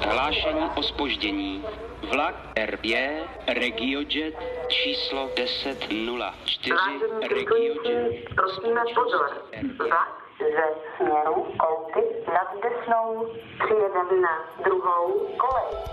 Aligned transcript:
Hlášení 0.00 0.70
o 0.74 0.82
spoždění. 0.82 1.64
Vlak 2.12 2.34
RB 2.66 2.84
Regiojet 3.48 4.34
číslo 4.68 5.28
1004 5.34 6.76
Regiojet. 7.28 8.34
Prosíme 8.34 8.80
pozor. 8.94 9.30
Vlak 9.78 10.25
ze 10.38 10.66
směru 10.96 11.46
Kolky 11.58 12.04
nad 12.26 12.48
Desnou 12.62 13.26
přijede 13.58 14.20
na 14.22 14.64
druhou 14.64 15.12
kolej. 15.38 15.86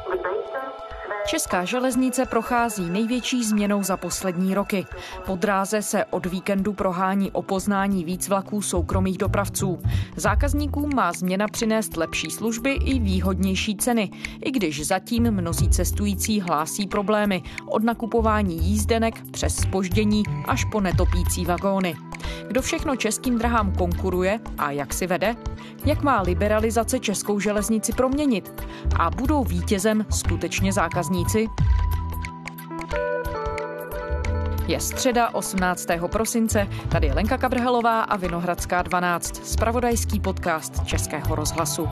Česká 1.27 1.65
železnice 1.65 2.25
prochází 2.25 2.89
největší 2.89 3.43
změnou 3.43 3.83
za 3.83 3.97
poslední 3.97 4.53
roky. 4.53 4.85
Po 5.25 5.35
dráze 5.35 5.81
se 5.81 6.05
od 6.05 6.25
víkendu 6.25 6.73
prohání 6.73 7.31
o 7.31 7.41
poznání 7.41 8.05
víc 8.05 8.29
vlaků 8.29 8.61
soukromých 8.61 9.17
dopravců. 9.17 9.79
Zákazníkům 10.15 10.89
má 10.95 11.11
změna 11.11 11.47
přinést 11.47 11.97
lepší 11.97 12.31
služby 12.31 12.71
i 12.71 12.99
výhodnější 12.99 13.77
ceny, 13.77 14.11
i 14.45 14.51
když 14.51 14.87
zatím 14.87 15.31
mnozí 15.31 15.69
cestující 15.69 16.41
hlásí 16.41 16.87
problémy 16.87 17.43
od 17.71 17.83
nakupování 17.83 18.57
jízdenek 18.57 19.15
přes 19.31 19.55
spoždění 19.55 20.23
až 20.47 20.65
po 20.71 20.81
netopící 20.81 21.45
vagóny. 21.45 21.95
Kdo 22.47 22.61
všechno 22.61 22.95
českým 22.95 23.37
drahám 23.37 23.71
konkuruje 23.71 24.39
a 24.57 24.71
jak 24.71 24.93
si 24.93 25.07
vede? 25.07 25.35
Jak 25.85 26.03
má 26.03 26.21
liberalizace 26.21 26.99
českou 26.99 27.39
železnici 27.39 27.93
proměnit? 27.93 28.65
A 28.99 29.09
budou 29.09 29.43
vítězem 29.43 30.05
skutečně 30.09 30.73
zákazníci? 30.73 31.47
Je 34.67 34.79
středa 34.79 35.29
18. 35.33 35.87
prosince, 36.07 36.67
tady 36.89 37.07
je 37.07 37.13
Lenka 37.13 37.37
Kabrhelová 37.37 38.01
a 38.01 38.17
Vinohradská 38.17 38.81
12, 38.81 39.45
spravodajský 39.45 40.19
podcast 40.19 40.85
Českého 40.85 41.35
rozhlasu. 41.35 41.87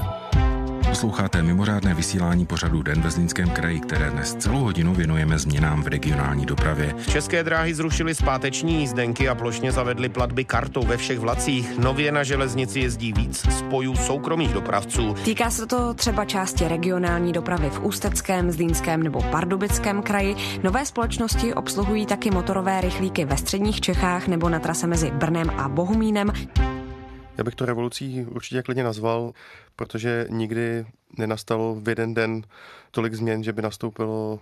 Posloucháte 1.02 1.44
mimořádné 1.44 1.94
vysílání 1.94 2.46
pořadu 2.46 2.82
Den 2.82 3.02
ve 3.02 3.12
Zlínském 3.12 3.50
kraji, 3.50 3.80
které 3.80 4.12
dnes 4.12 4.36
celou 4.36 4.60
hodinu 4.60 4.94
věnujeme 4.94 5.40
změnám 5.40 5.84
v 5.84 5.88
regionální 5.88 6.46
dopravě. 6.46 6.96
České 7.12 7.44
dráhy 7.44 7.74
zrušily 7.74 8.16
zpáteční 8.16 8.80
jízdenky 8.80 9.30
a 9.30 9.36
plošně 9.36 9.72
zavedly 9.72 10.10
platby 10.10 10.46
kartou 10.46 10.84
ve 10.84 10.98
všech 10.98 11.20
vlacích. 11.20 11.78
Nově 11.78 12.12
na 12.12 12.24
železnici 12.24 12.80
jezdí 12.80 13.14
víc 13.14 13.38
spojů 13.58 13.96
soukromých 13.96 14.54
dopravců. 14.54 15.16
Týká 15.26 15.50
se 15.50 15.66
to 15.66 15.94
třeba 15.94 16.26
části 16.26 16.68
regionální 16.68 17.34
dopravy 17.34 17.70
v 17.70 17.80
Ústeckém, 17.80 18.52
Zlínském 18.52 19.04
nebo 19.04 19.22
Pardubickém 19.22 20.02
kraji. 20.02 20.36
Nové 20.64 20.86
společnosti 20.86 21.54
obsluhují 21.54 22.06
taky 22.06 22.32
motorové 22.32 22.82
rychlíky 22.82 23.26
ve 23.26 23.38
středních 23.38 23.82
Čechách 23.82 24.28
nebo 24.28 24.50
na 24.50 24.60
trase 24.60 24.88
mezi 24.88 25.12
Brnem 25.12 25.50
a 25.50 25.70
Bohumínem. 25.70 26.32
Já 27.42 27.46
bych 27.46 27.56
to 27.56 27.66
revolucí 27.66 28.26
určitě 28.26 28.62
klidně 28.62 28.84
nazval, 28.84 29.34
protože 29.76 30.26
nikdy 30.30 30.86
nenastalo 31.18 31.76
v 31.76 31.90
jeden 31.90 32.14
den 32.14 32.44
tolik 32.92 33.14
změn, 33.14 33.44
že 33.44 33.54
by 33.54 33.62
nastoupilo 33.62 34.40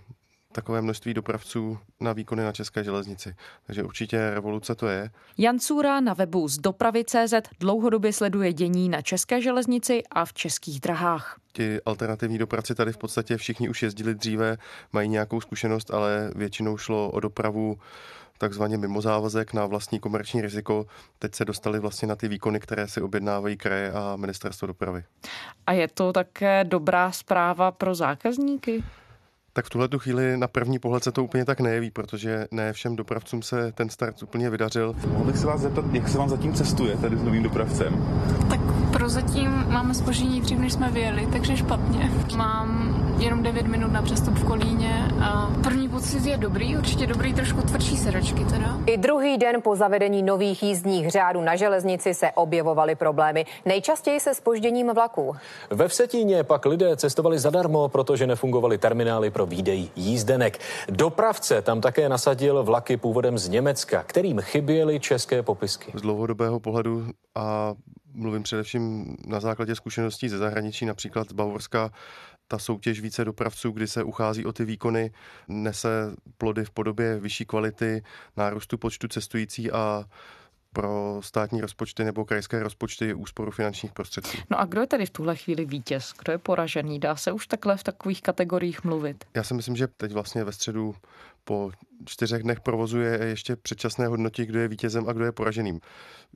takové 0.51 0.81
množství 0.81 1.13
dopravců 1.13 1.77
na 1.99 2.13
výkony 2.13 2.43
na 2.43 2.51
české 2.51 2.83
železnici. 2.83 3.35
Takže 3.67 3.83
určitě 3.83 4.31
revoluce 4.33 4.75
to 4.75 4.87
je. 4.87 5.09
Jan 5.37 5.59
Cůra 5.59 5.99
na 5.99 6.13
webu 6.13 6.47
z 6.47 6.57
dopravy.cz 6.57 7.33
dlouhodobě 7.59 8.13
sleduje 8.13 8.53
dění 8.53 8.89
na 8.89 9.01
české 9.01 9.41
železnici 9.41 10.03
a 10.11 10.25
v 10.25 10.33
českých 10.33 10.79
drahách. 10.79 11.39
Ti 11.53 11.81
alternativní 11.85 12.37
dopravci 12.37 12.75
tady 12.75 12.93
v 12.93 12.97
podstatě 12.97 13.37
všichni 13.37 13.69
už 13.69 13.83
jezdili 13.83 14.15
dříve, 14.15 14.57
mají 14.93 15.09
nějakou 15.09 15.41
zkušenost, 15.41 15.91
ale 15.91 16.31
většinou 16.35 16.77
šlo 16.77 17.11
o 17.11 17.19
dopravu 17.19 17.79
takzvaně 18.37 18.77
mimo 18.77 19.01
závazek 19.01 19.53
na 19.53 19.65
vlastní 19.65 19.99
komerční 19.99 20.41
riziko. 20.41 20.85
Teď 21.19 21.35
se 21.35 21.45
dostali 21.45 21.79
vlastně 21.79 22.07
na 22.07 22.15
ty 22.15 22.27
výkony, 22.27 22.59
které 22.59 22.87
si 22.87 23.01
objednávají 23.01 23.57
kraje 23.57 23.91
a 23.91 24.15
ministerstvo 24.15 24.67
dopravy. 24.67 25.03
A 25.67 25.71
je 25.71 25.87
to 25.87 26.13
také 26.13 26.63
dobrá 26.63 27.11
zpráva 27.11 27.71
pro 27.71 27.95
zákazníky? 27.95 28.83
Tak 29.59 29.65
v 29.65 29.69
tuhle 29.69 29.87
tu 29.87 29.99
chvíli 29.99 30.37
na 30.37 30.47
první 30.47 30.79
pohled 30.79 31.03
se 31.03 31.11
to 31.11 31.23
úplně 31.23 31.45
tak 31.45 31.59
nejeví, 31.59 31.91
protože 31.91 32.47
ne 32.51 32.73
všem 32.73 32.95
dopravcům 32.95 33.41
se 33.41 33.71
ten 33.71 33.89
start 33.89 34.23
úplně 34.23 34.49
vydařil. 34.49 34.95
Mohl 35.07 35.25
bych 35.25 35.37
se 35.37 35.47
vás 35.47 35.61
zeptat, 35.61 35.85
jak 35.91 36.09
se 36.09 36.17
vám 36.17 36.29
zatím 36.29 36.53
cestuje 36.53 36.97
tady 36.97 37.17
s 37.17 37.23
novým 37.23 37.43
dopravcem? 37.43 38.05
Tak 38.49 38.68
prozatím 39.09 39.65
máme 39.67 39.93
spoždění 39.93 40.41
dřív, 40.41 40.59
než 40.59 40.73
jsme 40.73 40.91
vyjeli, 40.91 41.27
takže 41.31 41.57
špatně. 41.57 42.11
Mám 42.35 42.95
jenom 43.19 43.43
9 43.43 43.67
minut 43.67 43.91
na 43.91 44.01
přestup 44.01 44.33
v 44.33 44.43
Kolíně 44.43 45.07
a 45.21 45.51
první 45.63 45.89
pocit 45.89 46.25
je 46.25 46.37
dobrý, 46.37 46.77
určitě 46.77 47.07
dobrý, 47.07 47.33
trošku 47.33 47.61
tvrdší 47.61 47.97
sedačky 47.97 48.45
teda. 48.45 48.77
I 48.85 48.97
druhý 48.97 49.37
den 49.37 49.61
po 49.61 49.75
zavedení 49.75 50.23
nových 50.23 50.63
jízdních 50.63 51.11
řádů 51.11 51.41
na 51.41 51.55
železnici 51.55 52.13
se 52.13 52.31
objevovaly 52.31 52.95
problémy. 52.95 53.45
Nejčastěji 53.65 54.19
se 54.19 54.35
spožděním 54.35 54.93
vlaků. 54.93 55.35
Ve 55.69 55.87
Vsetíně 55.87 56.43
pak 56.43 56.65
lidé 56.65 56.97
cestovali 56.97 57.39
zadarmo, 57.39 57.89
protože 57.89 58.27
nefungovaly 58.27 58.77
terminály 58.77 59.31
pro 59.31 59.45
výdej 59.45 59.89
jízdenek. 59.95 60.59
Dopravce 60.89 61.61
tam 61.61 61.81
také 61.81 62.09
nasadil 62.09 62.63
vlaky 62.63 62.97
původem 62.97 63.37
z 63.37 63.49
Německa, 63.49 64.03
kterým 64.03 64.41
chyběly 64.41 64.99
české 64.99 65.43
popisky. 65.43 65.91
Z 65.95 66.01
dlouhodobého 66.01 66.59
pohledu 66.59 67.07
a 67.35 67.73
mluvím 68.19 68.43
především 68.43 69.15
na 69.25 69.39
základě 69.39 69.75
zkušeností 69.75 70.29
ze 70.29 70.37
zahraničí, 70.37 70.85
například 70.85 71.29
z 71.29 71.33
Bavorska, 71.33 71.91
ta 72.47 72.59
soutěž 72.59 73.01
více 73.01 73.25
dopravců, 73.25 73.71
kdy 73.71 73.87
se 73.87 74.03
uchází 74.03 74.45
o 74.45 74.53
ty 74.53 74.65
výkony, 74.65 75.11
nese 75.47 75.89
plody 76.37 76.65
v 76.65 76.71
podobě 76.71 77.19
vyšší 77.19 77.45
kvality, 77.45 78.03
nárůstu 78.37 78.77
počtu 78.77 79.07
cestující 79.07 79.71
a 79.71 80.05
pro 80.73 81.19
státní 81.23 81.61
rozpočty 81.61 82.03
nebo 82.03 82.25
krajské 82.25 82.63
rozpočty 82.63 83.13
úsporu 83.13 83.51
finančních 83.51 83.93
prostředků. 83.93 84.37
No 84.49 84.59
a 84.59 84.65
kdo 84.65 84.81
je 84.81 84.87
tedy 84.87 85.05
v 85.05 85.09
tuhle 85.09 85.35
chvíli 85.35 85.65
vítěz? 85.65 86.13
Kdo 86.19 86.31
je 86.31 86.37
poražený? 86.37 86.99
Dá 86.99 87.15
se 87.15 87.31
už 87.31 87.47
takhle 87.47 87.77
v 87.77 87.83
takových 87.83 88.21
kategoriích 88.21 88.83
mluvit? 88.83 89.25
Já 89.33 89.43
si 89.43 89.53
myslím, 89.53 89.75
že 89.75 89.87
teď 89.87 90.11
vlastně 90.11 90.43
ve 90.43 90.51
středu 90.51 90.95
po 91.43 91.71
čtyřech 92.05 92.43
dnech 92.43 92.59
provozu 92.59 92.99
je 92.99 93.19
ještě 93.25 93.55
předčasné 93.55 94.07
hodnotí, 94.07 94.45
kdo 94.45 94.59
je 94.59 94.67
vítězem 94.67 95.09
a 95.09 95.13
kdo 95.13 95.25
je 95.25 95.31
poraženým. 95.31 95.79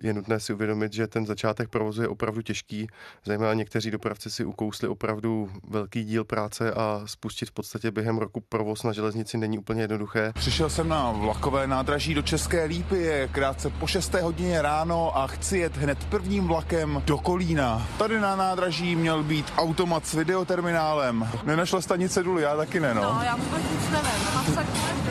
Je 0.01 0.13
nutné 0.13 0.39
si 0.39 0.53
uvědomit, 0.53 0.93
že 0.93 1.07
ten 1.07 1.25
začátek 1.25 1.69
provozu 1.69 2.01
je 2.01 2.07
opravdu 2.07 2.41
těžký, 2.41 2.87
zejména 3.25 3.53
někteří 3.53 3.91
dopravci 3.91 4.29
si 4.29 4.45
ukousli 4.45 4.87
opravdu 4.87 5.49
velký 5.67 6.03
díl 6.03 6.23
práce 6.23 6.73
a 6.73 7.01
spustit 7.05 7.49
v 7.49 7.51
podstatě 7.51 7.91
během 7.91 8.17
roku 8.17 8.41
provoz 8.49 8.83
na 8.83 8.93
železnici 8.93 9.37
není 9.37 9.59
úplně 9.59 9.81
jednoduché. 9.81 10.31
Přišel 10.35 10.69
jsem 10.69 10.89
na 10.89 11.11
vlakové 11.11 11.67
nádraží 11.67 12.13
do 12.13 12.21
České 12.21 12.63
Lípy, 12.63 12.97
je 12.97 13.27
krátce 13.27 13.69
po 13.69 13.87
6. 13.87 14.13
hodině 14.13 14.61
ráno 14.61 15.17
a 15.17 15.27
chci 15.27 15.57
jet 15.57 15.77
hned 15.77 16.05
prvním 16.05 16.47
vlakem 16.47 17.03
do 17.05 17.17
Kolína. 17.17 17.87
Tady 17.97 18.19
na 18.19 18.35
nádraží 18.35 18.95
měl 18.95 19.23
být 19.23 19.53
automat 19.57 20.05
s 20.05 20.13
videoterminálem. 20.13 21.29
Nenašla 21.43 21.81
stanice 21.81 22.23
důl, 22.23 22.39
já 22.39 22.57
taky 22.57 22.79
ne, 22.79 22.93
no. 22.93 23.01
No, 23.01 23.21
já 23.23 23.35
vůbec 23.35 23.61
nic 23.71 23.89
nevím. 23.89 25.02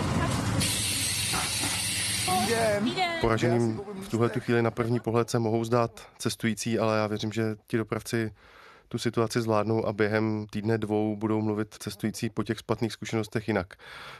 Poraženým 3.20 3.80
v 4.03 4.08
tuhle 4.08 4.28
tu 4.28 4.41
chvíli 4.41 4.62
na 4.62 4.70
první 4.70 5.00
pohled 5.00 5.30
se 5.30 5.38
mohou 5.38 5.64
zdát 5.64 6.08
cestující, 6.19 6.78
ale 6.78 6.98
já 6.98 7.06
věřím, 7.06 7.32
že 7.32 7.56
ti 7.66 7.76
dopravci 7.76 8.32
tu 8.92 8.98
situaci 8.98 9.41
zvládnou 9.41 9.86
a 9.86 9.92
během 9.92 10.47
týdne 10.50 10.78
dvou 10.78 11.16
budou 11.16 11.42
mluvit 11.42 11.75
cestující 11.78 12.30
po 12.30 12.42
těch 12.42 12.58
splatných 12.58 12.92
zkušenostech 12.92 13.48
jinak. 13.48 13.75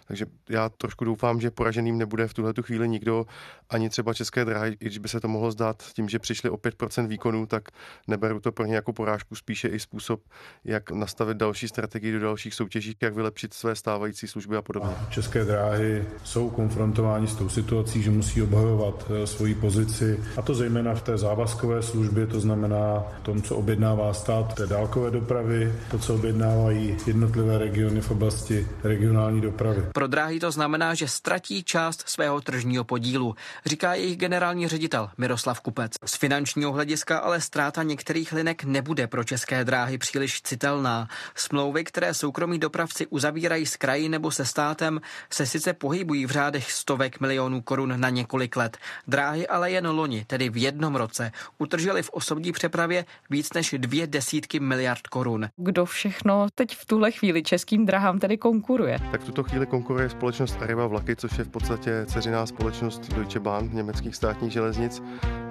Takže 0.07 0.27
já 0.49 0.69
trošku 0.69 1.05
doufám, 1.05 1.41
že 1.41 1.51
poraženým 1.51 1.99
nebude 1.99 2.29
v 2.29 2.35
tuhle 2.35 2.53
tu 2.53 2.63
chvíli 2.63 2.89
nikdo, 2.89 3.27
ani 3.71 3.89
třeba 3.89 4.15
české 4.15 4.45
dráhy, 4.45 4.77
i 4.81 4.85
když 4.85 4.99
by 4.99 5.09
se 5.09 5.21
to 5.21 5.29
mohlo 5.29 5.51
zdát 5.51 5.83
tím, 5.93 6.09
že 6.09 6.19
přišli 6.19 6.51
o 6.51 6.57
5% 6.57 7.07
výkonů, 7.07 7.47
tak 7.47 7.69
neberu 8.09 8.41
to 8.41 8.53
pro 8.53 8.67
ně 8.67 8.75
jako 8.75 8.93
porážku, 8.93 9.35
spíše 9.35 9.69
i 9.69 9.81
způsob, 9.81 10.21
jak 10.65 10.91
nastavit 10.91 11.37
další 11.37 11.69
strategii 11.69 12.13
do 12.13 12.21
dalších 12.21 12.55
soutěží, 12.55 12.97
jak 13.03 13.15
vylepšit 13.15 13.55
své 13.55 13.75
stávající 13.75 14.29
služby 14.29 14.57
a 14.57 14.63
podobně. 14.63 14.95
České 15.11 15.45
dráhy 15.45 16.05
jsou 16.25 16.51
konfrontováni 16.51 17.27
s 17.27 17.35
tou 17.35 17.49
situací, 17.49 18.03
že 18.03 18.11
musí 18.11 18.43
obhajovat 18.43 19.11
eh, 19.11 19.27
svoji 19.27 19.55
pozici, 19.55 20.21
a 20.37 20.43
to 20.43 20.55
zejména 20.55 20.95
v 20.95 21.03
té 21.03 21.19
závazkové 21.19 21.83
službě, 21.83 22.27
to 22.27 22.41
znamená 22.41 23.05
v 23.21 23.23
tom, 23.23 23.43
co 23.43 23.57
objednává 23.57 24.15
stát, 24.15 24.62
té 24.63 24.67
dálkové 24.67 25.11
dopravy, 25.11 25.75
to, 25.91 25.99
co 25.99 26.15
objednávají 26.15 26.97
jednotlivé 27.07 27.59
regiony 27.59 28.01
v 28.01 28.11
oblasti 28.11 28.69
regionální 28.85 29.41
dopravy. 29.41 29.83
Pro 29.95 30.07
dráhy 30.07 30.41
to 30.41 30.51
znamená, 30.51 30.95
že 30.95 31.09
ztratí 31.09 31.65
část 31.65 32.09
svého 32.09 32.41
tržního 32.41 32.85
podílu, 32.85 33.35
říká 33.67 33.95
jejich 33.95 34.17
generální 34.17 34.69
ředitel 34.69 35.11
Miroslav 35.19 35.61
Kupec. 35.61 35.93
Z 36.05 36.15
finančního 36.15 36.73
hlediska 36.73 37.19
ale 37.19 37.41
ztráta 37.41 37.83
některých 37.83 38.33
linek 38.33 38.65
nebude 38.65 39.07
pro 39.07 39.25
české 39.25 39.65
dráhy 39.65 39.99
příliš 39.99 40.43
citelná. 40.43 41.09
Smlouvy, 41.35 41.85
které 41.85 42.15
soukromí 42.15 42.59
dopravci 42.59 43.07
uzavírají 43.07 43.67
s 43.67 43.77
kraji 43.77 44.09
nebo 44.09 44.31
se 44.31 44.45
státem, 44.45 45.01
se 45.31 45.47
sice 45.47 45.73
pohybují 45.73 46.27
v 46.27 46.31
řádech 46.31 46.73
stovek 46.73 47.21
milionů 47.21 47.63
korun 47.63 48.01
na 48.01 48.11
několik 48.11 48.57
let. 48.57 48.77
Dráhy 49.07 49.49
ale 49.49 49.71
jen 49.71 49.87
loni, 49.87 50.25
tedy 50.25 50.51
v 50.51 50.57
jednom 50.57 50.95
roce, 50.97 51.33
utržili 51.59 52.03
v 52.03 52.11
osobní 52.11 52.53
přepravě 52.53 53.05
víc 53.31 53.53
než 53.53 53.75
dvě 53.79 54.07
desítky 54.07 54.52
desítky 54.53 54.61
miliard 54.61 55.07
korun. 55.09 55.49
Kdo 55.57 55.85
všechno 55.85 56.47
teď 56.55 56.77
v 56.77 56.87
tuhle 56.87 57.11
chvíli 57.11 57.43
českým 57.43 57.87
drahám 57.87 58.19
tedy 58.19 58.39
konkuruje? 58.39 58.99
Tak 59.11 59.21
v 59.21 59.25
tuto 59.25 59.43
chvíli 59.43 59.67
konkuruje 59.67 60.11
společnost 60.11 60.59
Arriva 60.61 60.87
Vlaky, 60.87 61.17
což 61.17 61.39
je 61.39 61.45
v 61.45 61.49
podstatě 61.49 62.07
ceřiná 62.07 62.47
společnost 62.47 63.13
Deutsche 63.15 63.41
Bahn, 63.41 63.71
německých 63.73 64.17
státních 64.17 64.53
železnic. 64.53 65.03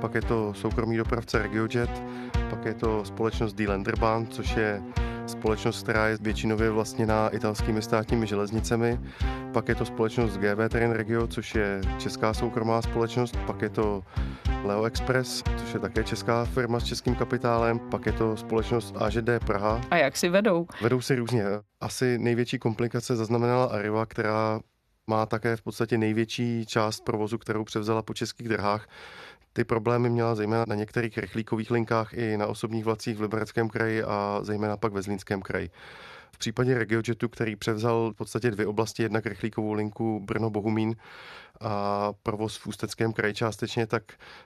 Pak 0.02 0.16
je 0.16 0.22
to 0.22 0.54
soukromý 0.54 0.98
dopravce 0.98 1.40
RegioJet, 1.40 2.04
pak 2.50 2.66
je 2.66 2.74
to 2.74 3.06
společnost 3.06 3.54
Die 3.54 3.70
Länderbahn, 3.70 4.28
což 4.28 4.56
je 4.58 4.82
společnost, 5.32 5.84
která 5.84 6.08
je 6.08 6.18
většinově 6.22 6.70
vlastněná 6.70 7.30
italskými 7.30 7.82
státními 7.82 8.28
železnicemi. 8.28 9.00
Pak 9.54 9.68
je 9.68 9.76
to 9.76 9.86
společnost 9.86 10.38
GV 10.38 10.70
Train 10.70 10.92
Regio, 10.92 11.28
což 11.28 11.56
je 11.56 11.82
česká 11.98 12.34
soukromá 12.34 12.82
společnost. 12.82 13.38
Pak 13.48 13.62
je 13.62 13.70
to 13.70 14.04
Leo 14.64 14.84
Express, 14.84 15.44
což 15.58 15.74
je 15.74 15.80
také 15.80 16.04
česká 16.04 16.46
firma 16.46 16.80
s 16.80 16.84
českým 16.84 17.16
kapitálem. 17.16 17.80
Pak 17.80 18.06
je 18.06 18.12
to 18.12 18.38
společnost 18.38 18.96
AŽD 18.98 19.30
Praha. 19.46 19.82
A 19.92 19.96
jak 19.98 20.18
si 20.18 20.30
vedou? 20.30 20.68
Vedou 20.82 21.02
si 21.02 21.16
různě. 21.16 21.46
Asi 21.82 22.18
největší 22.18 22.60
komplikace 22.60 23.16
zaznamenala 23.16 23.66
Arriva, 23.66 24.06
která 24.06 24.60
má 25.08 25.26
také 25.26 25.56
v 25.56 25.62
podstatě 25.62 25.98
největší 25.98 26.66
část 26.66 27.04
provozu, 27.04 27.38
kterou 27.38 27.64
převzala 27.64 28.02
po 28.02 28.14
českých 28.14 28.50
drahách. 28.50 28.88
Ty 29.54 29.64
problémy 29.64 30.10
měla 30.10 30.36
zejména 30.36 30.66
na 30.68 30.76
některých 30.76 31.18
rychlíkových 31.18 31.72
linkách 31.72 32.14
i 32.14 32.38
na 32.38 32.48
osobních 32.48 32.86
vlacích 32.86 33.18
v 33.18 33.22
Libereckém 33.22 33.70
kraji 33.70 34.04
a 34.04 34.40
zejména 34.42 34.78
pak 34.78 34.94
ve 34.94 35.02
Zlínském 35.02 35.42
kraji. 35.42 35.70
V 36.32 36.38
případě 36.38 36.78
RegioJetu, 36.78 37.30
který 37.30 37.56
převzal 37.56 38.12
v 38.12 38.16
podstatě 38.16 38.52
dvě 38.52 38.68
oblasti, 38.68 39.04
jednak 39.04 39.26
rychlíkovou 39.26 39.74
linku 39.74 40.20
Brno-Bohumín 40.20 40.96
a 41.62 42.14
provoz 42.24 42.58
v 42.58 42.68
Ústeckém 42.68 43.14
kraji 43.14 43.34
částečně, 43.34 43.88
tak 43.88 44.04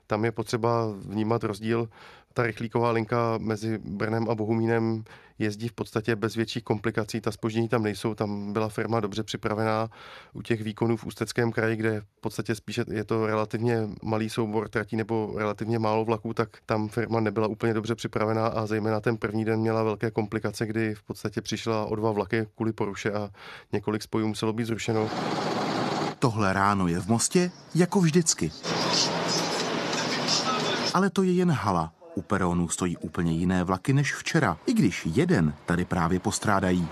tam 0.08 0.26
je 0.26 0.32
potřeba 0.32 0.94
vnímat 1.06 1.44
rozdíl. 1.44 1.90
Ta 2.34 2.44
rychlíková 2.44 2.92
linka 2.92 3.38
mezi 3.38 3.78
Brnem 3.78 4.30
a 4.30 4.36
Bohumínem 4.36 5.04
jezdí 5.40 5.68
v 5.68 5.74
podstatě 5.74 6.16
bez 6.16 6.36
větších 6.36 6.64
komplikací, 6.64 7.22
ta 7.22 7.32
spoždění 7.32 7.70
tam 7.70 7.84
nejsou, 7.84 8.14
tam 8.14 8.54
byla 8.54 8.70
firma 8.70 9.00
dobře 9.00 9.24
připravená 9.24 9.90
u 10.34 10.42
těch 10.42 10.62
výkonů 10.62 10.98
v 10.98 11.06
Ústeckém 11.06 11.52
kraji, 11.52 11.76
kde 11.76 12.02
v 12.02 12.22
podstatě 12.22 12.56
spíše 12.56 12.86
je 12.92 13.04
to 13.04 13.28
relativně 13.28 13.80
malý 14.04 14.30
soubor 14.30 14.70
tratí 14.70 14.96
nebo 14.96 15.34
relativně 15.38 15.80
málo 15.80 16.06
vlaků, 16.06 16.34
tak 16.34 16.50
tam 16.66 16.88
firma 16.88 17.20
nebyla 17.20 17.48
úplně 17.48 17.74
dobře 17.74 17.96
připravená 17.96 18.48
a 18.48 18.66
zejména 18.66 19.00
ten 19.00 19.18
první 19.18 19.46
den 19.46 19.60
měla 19.60 19.84
velké 19.84 20.12
komplikace, 20.12 20.66
kdy 20.66 20.96
v 20.96 21.04
podstatě 21.04 21.42
přišla 21.42 21.86
o 21.86 21.96
dva 21.96 22.12
vlaky 22.12 22.48
kvůli 22.56 22.74
poruše 22.74 23.12
a 23.12 23.30
několik 23.72 24.02
spojů 24.02 24.28
muselo 24.28 24.54
být 24.54 24.66
zrušeno. 24.66 25.10
Tohle 26.26 26.54
ráno 26.54 26.88
je 26.88 27.00
v 27.00 27.08
Mostě 27.08 27.52
jako 27.76 28.00
vždycky. 28.00 28.52
Ale 30.94 31.10
to 31.10 31.24
je 31.24 31.32
jen 31.32 31.52
hala. 31.52 31.92
U 32.16 32.22
peronů 32.22 32.70
stojí 32.70 32.98
úplně 32.98 33.32
jiné 33.32 33.64
vlaky 33.64 33.94
než 33.94 34.16
včera, 34.16 34.58
i 34.66 34.74
když 34.74 35.06
jeden 35.06 35.54
tady 35.66 35.86
právě 35.86 36.20
postrádají. 36.20 36.88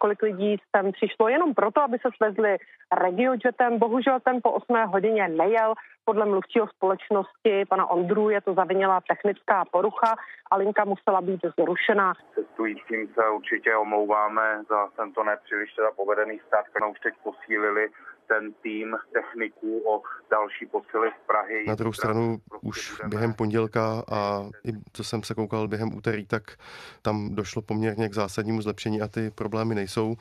Několik 0.00 0.22
lidí 0.22 0.56
sem 0.76 0.92
přišlo 0.92 1.28
jenom 1.28 1.54
proto, 1.54 1.80
aby 1.80 1.98
se 1.98 2.08
svezli 2.16 2.56
regiojetem. 3.02 3.78
Bohužel 3.78 4.20
ten 4.20 4.40
po 4.42 4.52
8 4.52 4.76
hodině 4.86 5.28
nejel. 5.28 5.74
Podle 6.04 6.26
mluvčího 6.26 6.68
společnosti 6.68 7.64
pana 7.68 7.90
Ondru 7.90 8.30
je 8.30 8.40
to 8.40 8.54
zavinila 8.54 9.00
technická 9.08 9.64
porucha 9.64 10.14
a 10.50 10.56
linka 10.56 10.84
musela 10.84 11.20
být 11.20 11.40
zrušena. 11.58 12.12
Cestujícím 12.34 13.08
se 13.14 13.28
určitě 13.28 13.76
omlouváme 13.76 14.62
za 14.68 14.88
tento 14.96 15.24
nepříliš 15.24 15.74
teda 15.74 15.90
povedený 15.96 16.40
start, 16.46 16.68
kterou 16.68 16.90
už 16.90 17.00
teď 17.00 17.14
posílili 17.22 17.88
ten 18.30 18.52
tým 18.62 18.96
techniků 19.12 19.82
o 19.94 20.02
další 20.30 20.66
posily 20.66 21.08
z 21.08 21.26
Prahy. 21.26 21.64
Na 21.66 21.74
druhou 21.74 21.92
stranu 21.92 22.40
už 22.60 23.00
během 23.08 23.34
pondělka 23.34 24.04
a 24.12 24.44
i 24.64 24.72
co 24.92 25.04
jsem 25.04 25.22
se 25.22 25.34
koukal 25.34 25.68
během 25.68 25.96
úterý, 25.96 26.26
tak 26.26 26.56
tam 27.02 27.34
došlo 27.34 27.62
poměrně 27.62 28.08
k 28.08 28.14
zásadnímu 28.14 28.62
zlepšení 28.62 29.00
a 29.00 29.08
ty 29.08 29.30
problémy 29.30 29.74
nejsou. 29.74 30.16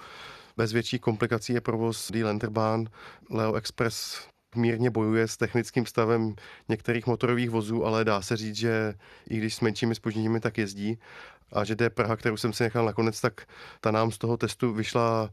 Bez 0.58 0.74
větších 0.74 1.02
komplikací 1.02 1.54
je 1.54 1.62
provoz 1.62 2.12
Die 2.12 2.26
Länderbahn, 2.26 2.88
Leo 3.30 3.54
Express 3.54 4.28
mírně 4.56 4.90
bojuje 4.90 5.28
s 5.28 5.38
technickým 5.38 5.86
stavem 5.86 6.36
některých 6.70 7.08
motorových 7.08 7.50
vozů, 7.50 7.86
ale 7.86 8.06
dá 8.06 8.22
se 8.22 8.38
říct, 8.38 8.56
že 8.56 8.94
i 9.30 9.38
když 9.38 9.56
s 9.56 9.62
menšími 9.62 9.96
spožděními 9.96 10.40
tak 10.40 10.58
jezdí 10.58 11.00
a 11.54 11.64
že 11.64 11.76
D 11.76 11.90
Praha, 11.90 12.16
kterou 12.16 12.38
jsem 12.38 12.54
si 12.54 12.64
nechal 12.64 12.86
nakonec, 12.86 13.22
tak 13.22 13.46
ta 13.82 13.92
nám 13.92 14.12
z 14.12 14.18
toho 14.18 14.38
testu 14.38 14.74
vyšla 14.74 15.30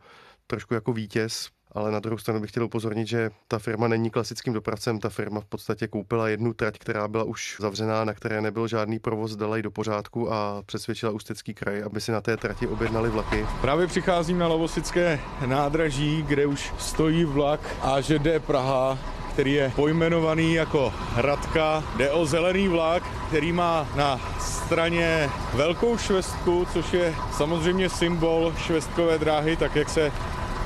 trošku 0.47 0.75
jako 0.75 0.93
vítěz, 0.93 1.56
ale 1.77 1.91
na 1.93 2.01
druhou 2.01 2.19
stranu 2.19 2.41
bych 2.41 2.51
chtěl 2.51 2.65
upozornit, 2.65 3.09
že 3.09 3.31
ta 3.49 3.59
firma 3.59 3.89
není 3.89 4.11
klasickým 4.11 4.53
dopravcem, 4.53 4.99
ta 4.99 5.09
firma 5.09 5.41
v 5.41 5.45
podstatě 5.45 5.89
koupila 5.89 6.29
jednu 6.29 6.53
trať, 6.53 6.79
která 6.79 7.09
byla 7.09 7.25
už 7.25 7.57
zavřená, 7.61 8.05
na 8.05 8.15
které 8.15 8.41
nebyl 8.41 8.69
žádný 8.69 8.99
provoz, 8.99 9.37
dala 9.37 9.57
ji 9.57 9.63
do 9.63 9.71
pořádku 9.71 10.33
a 10.33 10.63
přesvědčila 10.67 11.13
Ústecký 11.13 11.55
kraj, 11.55 11.83
aby 11.83 12.01
si 12.01 12.13
na 12.13 12.21
té 12.21 12.37
trati 12.37 12.67
objednali 12.67 13.11
vlaky. 13.11 13.47
Právě 13.61 13.87
přicházím 13.87 14.39
na 14.39 14.47
Lovosické 14.47 15.21
nádraží, 15.47 16.23
kde 16.23 16.47
už 16.47 16.73
stojí 16.79 17.25
vlak 17.25 17.61
AŽD 17.83 18.27
Praha, 18.47 18.99
který 19.33 19.53
je 19.53 19.73
pojmenovaný 19.77 20.55
jako 20.55 20.93
Hradka. 21.13 21.85
Jde 21.97 22.11
o 22.11 22.27
zelený 22.27 22.69
vlak, 22.69 23.03
který 23.29 23.53
má 23.53 23.89
na 23.97 24.21
straně 24.41 25.31
velkou 25.55 25.99
švestku, 25.99 26.67
což 26.73 26.93
je 26.93 27.15
samozřejmě 27.33 27.89
symbol 27.89 28.53
švestkové 28.59 29.19
dráhy, 29.19 29.57
tak 29.57 29.77
jak 29.77 29.89
se 29.89 30.13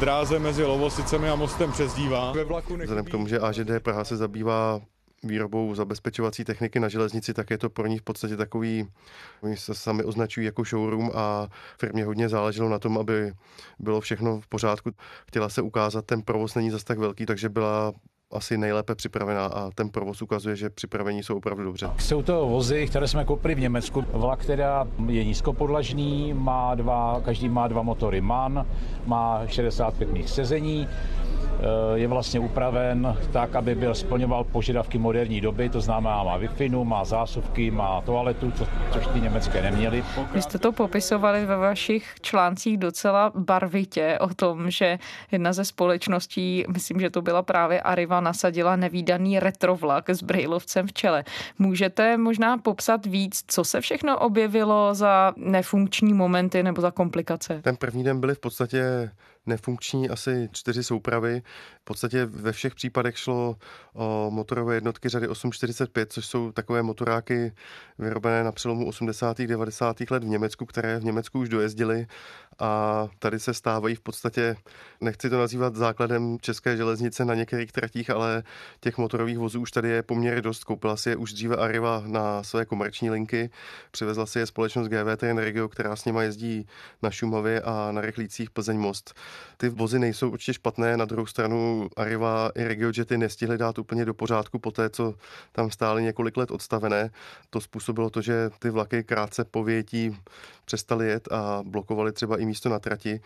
dráze 0.00 0.38
mezi 0.38 0.64
Lovosicemi 0.64 1.28
a 1.28 1.34
mostem 1.34 1.72
přezdívá. 1.72 2.32
Ve 2.32 2.44
vlaku 2.44 2.76
Vzhledem 2.76 3.04
k 3.04 3.10
tomu, 3.10 3.26
že 3.26 3.38
AŽD 3.38 3.70
Praha 3.82 4.04
se 4.04 4.16
zabývá 4.16 4.80
výrobou 5.22 5.74
zabezpečovací 5.74 6.44
techniky 6.44 6.80
na 6.80 6.88
železnici, 6.88 7.34
tak 7.34 7.50
je 7.50 7.58
to 7.58 7.70
pro 7.70 7.86
ní 7.86 7.98
v 7.98 8.02
podstatě 8.02 8.36
takový, 8.36 8.88
oni 9.40 9.56
se 9.56 9.74
sami 9.74 10.04
označují 10.04 10.46
jako 10.46 10.64
showroom 10.64 11.10
a 11.14 11.48
firmě 11.78 12.04
hodně 12.04 12.28
záleželo 12.28 12.68
na 12.68 12.78
tom, 12.78 12.98
aby 12.98 13.32
bylo 13.78 14.00
všechno 14.00 14.40
v 14.40 14.46
pořádku. 14.46 14.90
Chtěla 15.28 15.48
se 15.48 15.62
ukázat, 15.62 16.06
ten 16.06 16.22
provoz 16.22 16.54
není 16.54 16.70
zas 16.70 16.84
tak 16.84 16.98
velký, 16.98 17.26
takže 17.26 17.48
byla 17.48 17.92
asi 18.32 18.58
nejlépe 18.58 18.94
připravená 18.94 19.46
a 19.46 19.70
ten 19.70 19.88
provoz 19.88 20.22
ukazuje, 20.22 20.56
že 20.56 20.70
připravení 20.70 21.22
jsou 21.22 21.36
opravdu 21.36 21.64
dobře. 21.64 21.90
Jsou 21.98 22.22
to 22.22 22.46
vozy, 22.46 22.86
které 22.86 23.08
jsme 23.08 23.24
koupili 23.24 23.54
v 23.54 23.60
Německu. 23.60 24.04
Vlak 24.12 24.44
teda 24.44 24.88
je 25.06 25.24
nízkopodlažný, 25.24 26.34
má 26.34 26.74
dva, 26.74 27.20
každý 27.24 27.48
má 27.48 27.68
dva 27.68 27.82
motory 27.82 28.20
MAN, 28.20 28.66
má 29.06 29.46
65 29.46 30.12
míst 30.12 30.34
sezení, 30.34 30.88
je 31.94 32.08
vlastně 32.08 32.40
upraven 32.40 33.16
tak, 33.32 33.56
aby 33.56 33.74
byl 33.74 33.94
splňoval 33.94 34.44
požadavky 34.44 34.98
moderní 34.98 35.40
doby, 35.40 35.68
to 35.68 35.80
znamená 35.80 36.24
má 36.24 36.36
wi 36.36 36.48
má 36.84 37.04
zásuvky, 37.04 37.70
má 37.70 38.00
toaletu, 38.00 38.50
co, 38.50 38.66
což 38.92 39.06
ty 39.06 39.20
německé 39.20 39.62
neměly. 39.62 40.04
Vy 40.34 40.42
jste 40.42 40.58
to 40.58 40.72
popisovali 40.72 41.46
ve 41.46 41.56
vašich 41.56 42.14
článcích 42.20 42.78
docela 42.78 43.32
barvitě 43.34 44.18
o 44.20 44.28
tom, 44.28 44.70
že 44.70 44.98
jedna 45.32 45.52
ze 45.52 45.64
společností, 45.64 46.64
myslím, 46.68 47.00
že 47.00 47.10
to 47.10 47.22
byla 47.22 47.42
právě 47.42 47.80
Arriva, 47.80 48.20
nasadila 48.20 48.76
nevýdaný 48.76 49.40
retrovlak 49.40 50.10
s 50.10 50.22
brejlovcem 50.22 50.86
v 50.86 50.92
čele. 50.92 51.24
Můžete 51.58 52.16
možná 52.16 52.58
popsat 52.58 53.06
víc, 53.06 53.44
co 53.46 53.64
se 53.64 53.80
všechno 53.80 54.18
objevilo 54.18 54.94
za 54.94 55.32
nefunkční 55.36 56.14
momenty 56.14 56.62
nebo 56.62 56.80
za 56.80 56.90
komplikace? 56.90 57.60
Ten 57.62 57.76
první 57.76 58.04
den 58.04 58.20
byly 58.20 58.34
v 58.34 58.38
podstatě 58.38 59.10
nefunkční 59.50 60.10
asi 60.10 60.48
čtyři 60.52 60.84
soupravy. 60.84 61.42
V 61.80 61.84
podstatě 61.84 62.26
ve 62.26 62.52
všech 62.52 62.74
případech 62.74 63.18
šlo 63.18 63.56
o 63.94 64.30
motorové 64.30 64.74
jednotky 64.74 65.08
řady 65.08 65.28
845, 65.28 66.12
což 66.12 66.26
jsou 66.26 66.52
takové 66.52 66.82
motoráky 66.82 67.52
vyrobené 67.98 68.44
na 68.44 68.52
přelomu 68.52 68.86
80. 68.88 69.38
90. 69.38 69.96
let 70.10 70.24
v 70.24 70.28
Německu, 70.28 70.66
které 70.66 70.98
v 70.98 71.04
Německu 71.04 71.38
už 71.38 71.48
dojezdily 71.48 72.06
a 72.60 73.08
tady 73.18 73.40
se 73.40 73.54
stávají 73.54 73.94
v 73.94 74.00
podstatě, 74.00 74.56
nechci 75.00 75.30
to 75.30 75.38
nazývat 75.38 75.76
základem 75.76 76.38
české 76.40 76.76
železnice 76.76 77.24
na 77.24 77.34
některých 77.34 77.72
tratích, 77.72 78.10
ale 78.10 78.42
těch 78.80 78.98
motorových 78.98 79.38
vozů 79.38 79.60
už 79.60 79.70
tady 79.70 79.88
je 79.88 80.02
poměrně 80.02 80.42
dost. 80.42 80.64
Koupila 80.64 80.96
si 80.96 81.10
je 81.10 81.16
už 81.16 81.32
dříve 81.32 81.56
Arriva 81.56 82.02
na 82.06 82.42
své 82.42 82.64
komerční 82.64 83.10
linky, 83.10 83.50
přivezla 83.90 84.26
si 84.26 84.38
je 84.38 84.46
společnost 84.46 84.88
GVT 84.88 85.22
Regio, 85.22 85.68
která 85.68 85.96
s 85.96 86.04
nima 86.04 86.22
jezdí 86.22 86.66
na 87.02 87.10
Šumavě 87.10 87.60
a 87.60 87.92
na 87.92 88.00
rychlících 88.00 88.50
Plzeň 88.50 88.78
Most. 88.78 89.14
Ty 89.56 89.68
vozy 89.68 89.98
nejsou 89.98 90.30
určitě 90.30 90.54
špatné, 90.54 90.96
na 90.96 91.04
druhou 91.04 91.26
stranu 91.26 91.88
Arriva 91.96 92.50
i 92.54 92.64
RegioJety 92.64 93.18
nestihly 93.18 93.58
dát 93.58 93.78
úplně 93.78 94.04
do 94.04 94.14
pořádku 94.14 94.58
po 94.58 94.70
té, 94.70 94.90
co 94.90 95.14
tam 95.52 95.70
stály 95.70 96.02
několik 96.02 96.36
let 96.36 96.50
odstavené. 96.50 97.10
To 97.50 97.60
způsobilo 97.60 98.10
to, 98.10 98.22
že 98.22 98.50
ty 98.58 98.70
vlaky 98.70 99.04
krátce 99.04 99.44
po 99.44 99.64
větí 99.64 100.16
přestali 100.70 101.08
jet 101.08 101.28
a 101.32 101.62
blokovali 101.66 102.12
třeba 102.12 102.36
i 102.40 102.46
místo 102.46 102.68
na 102.68 102.78
trati 102.78 103.20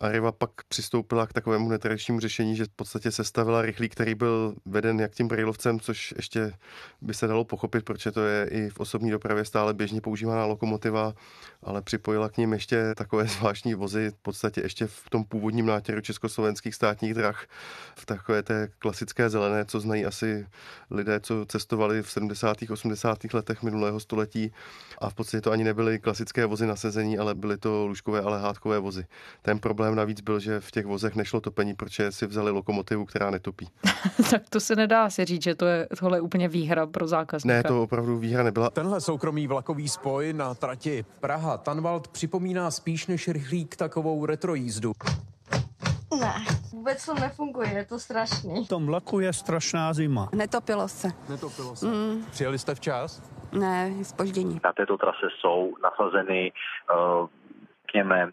Arriva 0.00 0.32
pak 0.32 0.50
přistoupila 0.68 1.26
k 1.26 1.32
takovému 1.32 1.68
netradičnímu 1.68 2.20
řešení, 2.20 2.56
že 2.56 2.64
v 2.64 2.68
podstatě 2.68 3.10
sestavila 3.10 3.62
rychlík, 3.62 3.92
který 3.92 4.14
byl 4.14 4.54
veden 4.66 5.00
jak 5.00 5.12
tím 5.12 5.28
brailovcem, 5.28 5.80
což 5.80 6.14
ještě 6.16 6.52
by 7.00 7.14
se 7.14 7.26
dalo 7.26 7.44
pochopit, 7.44 7.84
proč 7.84 8.06
to 8.14 8.26
je 8.26 8.48
i 8.50 8.70
v 8.70 8.80
osobní 8.80 9.10
dopravě 9.10 9.44
stále 9.44 9.74
běžně 9.74 10.00
používaná 10.00 10.44
lokomotiva, 10.44 11.14
ale 11.62 11.82
připojila 11.82 12.28
k 12.28 12.36
ním 12.36 12.52
ještě 12.52 12.94
takové 12.94 13.24
zvláštní 13.26 13.74
vozy, 13.74 14.10
v 14.10 14.22
podstatě 14.22 14.60
ještě 14.60 14.86
v 14.86 15.10
tom 15.10 15.24
původním 15.24 15.66
nátěru 15.66 16.00
československých 16.00 16.74
státních 16.74 17.14
drah, 17.14 17.46
v 17.96 18.06
takové 18.06 18.42
té 18.42 18.68
klasické 18.78 19.30
zelené, 19.30 19.64
co 19.64 19.80
znají 19.80 20.06
asi 20.06 20.46
lidé, 20.90 21.20
co 21.20 21.46
cestovali 21.46 22.02
v 22.02 22.10
70. 22.10 22.56
80. 22.70 23.18
letech 23.34 23.62
minulého 23.62 24.00
století 24.00 24.52
a 24.98 25.10
v 25.10 25.14
podstatě 25.14 25.40
to 25.40 25.50
ani 25.50 25.64
nebyly 25.64 25.98
klasické 25.98 26.46
vozy 26.46 26.66
na 26.66 26.76
sezení, 26.76 27.18
ale 27.18 27.34
byly 27.34 27.58
to 27.58 27.86
lůžkové 27.86 28.20
a 28.20 28.28
lehátkové 28.30 28.78
vozy. 28.78 29.06
Ten 29.42 29.58
problém 29.58 29.89
navíc 29.94 30.20
byl, 30.20 30.40
že 30.40 30.60
v 30.60 30.70
těch 30.70 30.86
vozech 30.86 31.16
nešlo 31.16 31.40
topení, 31.40 31.74
protože 31.74 32.12
si 32.12 32.26
vzali 32.26 32.50
lokomotivu, 32.50 33.04
která 33.04 33.30
netopí. 33.30 33.68
tak 34.30 34.42
to 34.48 34.60
se 34.60 34.76
nedá 34.76 35.10
si 35.10 35.24
říct, 35.24 35.42
že 35.42 35.54
to 35.54 35.66
je 35.66 35.88
tohle 36.00 36.20
úplně 36.20 36.48
výhra 36.48 36.86
pro 36.86 37.06
zákazníka. 37.06 37.54
Ne, 37.54 37.62
to 37.62 37.82
opravdu 37.82 38.18
výhra 38.18 38.42
nebyla. 38.42 38.70
Tenhle 38.70 39.00
soukromý 39.00 39.46
vlakový 39.46 39.88
spoj 39.88 40.32
na 40.32 40.54
trati 40.54 41.04
Praha-Tanvald 41.20 42.08
připomíná 42.08 42.70
spíš 42.70 43.06
než 43.06 43.28
rychlík 43.28 43.76
takovou 43.76 44.26
retrojízdu. 44.26 44.92
Ne, 46.20 46.34
vůbec 46.72 47.06
to 47.06 47.14
nefunguje, 47.14 47.68
je 47.68 47.84
to 47.84 47.98
strašný. 47.98 48.64
V 48.64 48.68
tom 48.68 48.86
vlaku 48.86 49.20
je 49.20 49.32
strašná 49.32 49.92
zima. 49.92 50.28
Netopilo 50.32 50.88
se. 50.88 51.08
Netopilo 51.28 51.76
se. 51.76 51.86
Mm. 51.86 52.24
Přijeli 52.30 52.58
jste 52.58 52.74
včas? 52.74 53.22
Ne, 53.52 53.92
spoždění. 54.02 54.60
Na 54.64 54.72
této 54.72 54.96
trase 54.96 55.26
jsou 55.40 55.74
nasazeny, 55.82 56.52
uh, 57.20 57.28
řekněme, 57.86 58.30